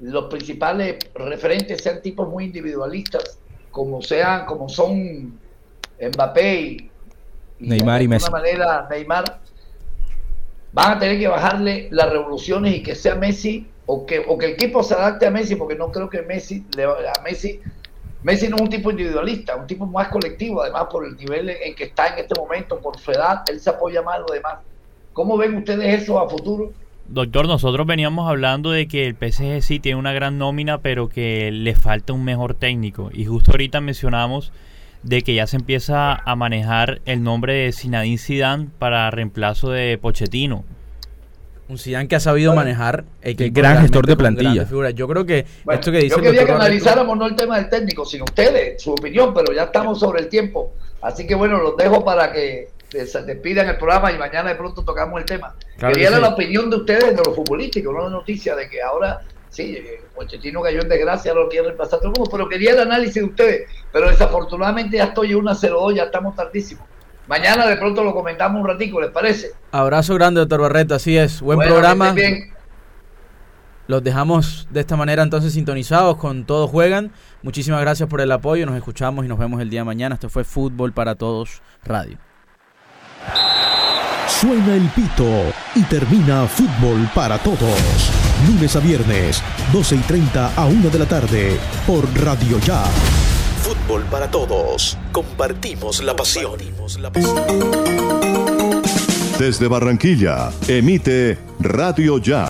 los 0.00 0.26
principales 0.26 0.98
referentes 1.14 1.82
sean 1.82 2.02
tipos 2.02 2.28
muy 2.28 2.44
individualistas, 2.44 3.38
como 3.70 4.02
sean, 4.02 4.44
como 4.44 4.68
son 4.68 5.38
Mbappé 6.00 6.60
y, 6.60 6.90
Neymar 7.60 8.02
y 8.02 8.08
Messi. 8.08 8.30
De 8.30 8.36
alguna 8.36 8.42
manera 8.42 8.88
Neymar 8.90 9.40
van 10.72 10.92
a 10.92 10.98
tener 10.98 11.18
que 11.18 11.28
bajarle 11.28 11.88
las 11.90 12.10
revoluciones 12.10 12.74
y 12.74 12.82
que 12.82 12.94
sea 12.94 13.14
Messi 13.14 13.66
o 13.86 14.04
que, 14.04 14.24
o 14.26 14.36
que 14.36 14.46
el 14.46 14.52
equipo 14.52 14.82
se 14.82 14.94
adapte 14.94 15.26
a 15.26 15.30
Messi, 15.30 15.54
porque 15.56 15.74
no 15.74 15.90
creo 15.90 16.10
que 16.10 16.20
Messi 16.22 16.66
a 16.78 17.22
Messi 17.22 17.60
Messi 18.26 18.48
no 18.48 18.56
es 18.56 18.62
un 18.62 18.68
tipo 18.68 18.90
individualista, 18.90 19.54
un 19.54 19.68
tipo 19.68 19.86
más 19.86 20.08
colectivo, 20.08 20.60
además 20.60 20.86
por 20.90 21.06
el 21.06 21.16
nivel 21.16 21.48
en 21.48 21.76
que 21.76 21.84
está 21.84 22.08
en 22.08 22.18
este 22.18 22.34
momento, 22.34 22.80
por 22.80 22.98
su 22.98 23.12
edad, 23.12 23.44
él 23.48 23.60
se 23.60 23.70
apoya 23.70 24.02
más 24.02 24.16
a 24.16 24.18
los 24.18 24.32
demás. 24.32 24.54
¿Cómo 25.12 25.36
ven 25.36 25.54
ustedes 25.54 26.02
eso 26.02 26.18
a 26.18 26.28
futuro? 26.28 26.72
Doctor, 27.06 27.46
nosotros 27.46 27.86
veníamos 27.86 28.28
hablando 28.28 28.72
de 28.72 28.88
que 28.88 29.06
el 29.06 29.14
PSG 29.14 29.62
sí 29.62 29.78
tiene 29.78 30.00
una 30.00 30.12
gran 30.12 30.38
nómina, 30.38 30.78
pero 30.78 31.08
que 31.08 31.52
le 31.52 31.76
falta 31.76 32.14
un 32.14 32.24
mejor 32.24 32.54
técnico. 32.54 33.10
Y 33.12 33.26
justo 33.26 33.52
ahorita 33.52 33.80
mencionamos 33.80 34.50
de 35.04 35.22
que 35.22 35.34
ya 35.34 35.46
se 35.46 35.58
empieza 35.58 36.12
a 36.12 36.34
manejar 36.34 37.02
el 37.04 37.22
nombre 37.22 37.54
de 37.54 37.72
Zinedine 37.72 38.18
Zidane 38.18 38.70
para 38.80 39.08
reemplazo 39.12 39.70
de 39.70 39.98
Pochettino. 39.98 40.64
Un 41.68 41.78
Zidane 41.78 42.06
que 42.06 42.16
ha 42.16 42.20
sabido 42.20 42.54
manejar 42.54 43.04
el 43.22 43.50
gran 43.50 43.82
gestor 43.82 44.06
de 44.06 44.16
plantilla. 44.16 44.66
Yo 44.94 45.08
creo 45.08 45.26
que 45.26 45.46
esto 45.70 45.90
que 45.90 45.98
dice 45.98 46.16
Yo 46.16 46.22
quería 46.22 46.44
que 46.44 46.52
analizáramos 46.52 47.18
no 47.18 47.26
el 47.26 47.34
tema 47.34 47.56
del 47.56 47.68
técnico, 47.68 48.04
sino 48.04 48.24
ustedes, 48.24 48.80
su 48.80 48.92
opinión, 48.92 49.34
pero 49.34 49.52
ya 49.52 49.64
estamos 49.64 49.98
sobre 49.98 50.22
el 50.22 50.28
tiempo. 50.28 50.72
Así 51.02 51.26
que 51.26 51.34
bueno, 51.34 51.58
los 51.58 51.76
dejo 51.76 52.04
para 52.04 52.32
que 52.32 52.68
se 52.90 53.22
despidan 53.22 53.68
el 53.68 53.76
programa 53.76 54.12
y 54.12 54.18
mañana 54.18 54.50
de 54.50 54.54
pronto 54.54 54.82
tocamos 54.82 55.20
el 55.20 55.26
tema. 55.26 55.54
quería 55.78 56.10
la 56.10 56.28
opinión 56.28 56.70
de 56.70 56.76
ustedes 56.76 57.16
de 57.16 57.22
los 57.24 57.34
futbolísticos, 57.34 57.92
no 57.92 58.04
la 58.04 58.10
noticia 58.10 58.54
de 58.54 58.68
que 58.68 58.80
ahora 58.80 59.20
sí, 59.50 59.82
Pochettino 60.14 60.62
cayó 60.62 60.82
en 60.82 60.88
desgracia, 60.88 61.34
lo 61.34 61.48
quiere 61.48 61.66
reemplazar 61.66 61.98
todo 61.98 62.10
el 62.10 62.18
mundo, 62.18 62.30
pero 62.30 62.48
quería 62.48 62.72
el 62.72 62.80
análisis 62.80 63.16
de 63.16 63.24
ustedes. 63.24 63.70
Pero 63.92 64.08
desafortunadamente 64.08 64.98
ya 64.98 65.04
estoy 65.04 65.32
en 65.32 65.36
una 65.36 65.54
0 65.54 65.90
ya 65.92 66.04
estamos 66.04 66.34
tardísimos. 66.36 66.84
Mañana 67.28 67.66
de 67.66 67.76
pronto 67.76 68.04
lo 68.04 68.14
comentamos 68.14 68.60
un 68.60 68.68
ratico, 68.68 69.00
¿les 69.00 69.10
parece? 69.10 69.52
Abrazo 69.72 70.14
grande, 70.14 70.40
doctor 70.40 70.60
Barreto, 70.60 70.94
así 70.94 71.16
es. 71.16 71.40
Buen 71.40 71.58
programa. 71.58 72.14
Los 73.88 74.02
dejamos 74.02 74.66
de 74.70 74.80
esta 74.80 74.96
manera 74.96 75.22
entonces 75.22 75.52
sintonizados 75.52 76.16
con 76.16 76.44
Todos 76.44 76.70
Juegan. 76.70 77.12
Muchísimas 77.42 77.80
gracias 77.80 78.08
por 78.08 78.20
el 78.20 78.32
apoyo. 78.32 78.66
Nos 78.66 78.76
escuchamos 78.76 79.24
y 79.24 79.28
nos 79.28 79.38
vemos 79.38 79.60
el 79.60 79.70
día 79.70 79.80
de 79.80 79.84
mañana. 79.84 80.16
Esto 80.16 80.28
fue 80.28 80.42
Fútbol 80.42 80.92
para 80.92 81.14
Todos 81.14 81.62
Radio. 81.84 82.18
Suena 84.26 84.74
el 84.74 84.88
pito 84.90 85.52
y 85.74 85.82
termina 85.84 86.46
Fútbol 86.46 87.08
para 87.14 87.38
Todos. 87.38 88.10
Lunes 88.48 88.74
a 88.76 88.80
viernes, 88.80 89.42
12 89.72 89.96
y 89.96 90.00
30 90.00 90.54
a 90.54 90.66
1 90.66 90.90
de 90.90 90.98
la 90.98 91.06
tarde, 91.06 91.56
por 91.86 92.04
Radio 92.22 92.58
Ya. 92.58 92.84
Fútbol 93.86 94.02
para 94.10 94.28
Todos. 94.30 94.98
Compartimos 95.12 96.02
la 96.02 96.16
pasión. 96.16 96.58
Desde 99.38 99.68
Barranquilla, 99.68 100.50
emite 100.66 101.38
Radio 101.60 102.18
Ya. 102.18 102.44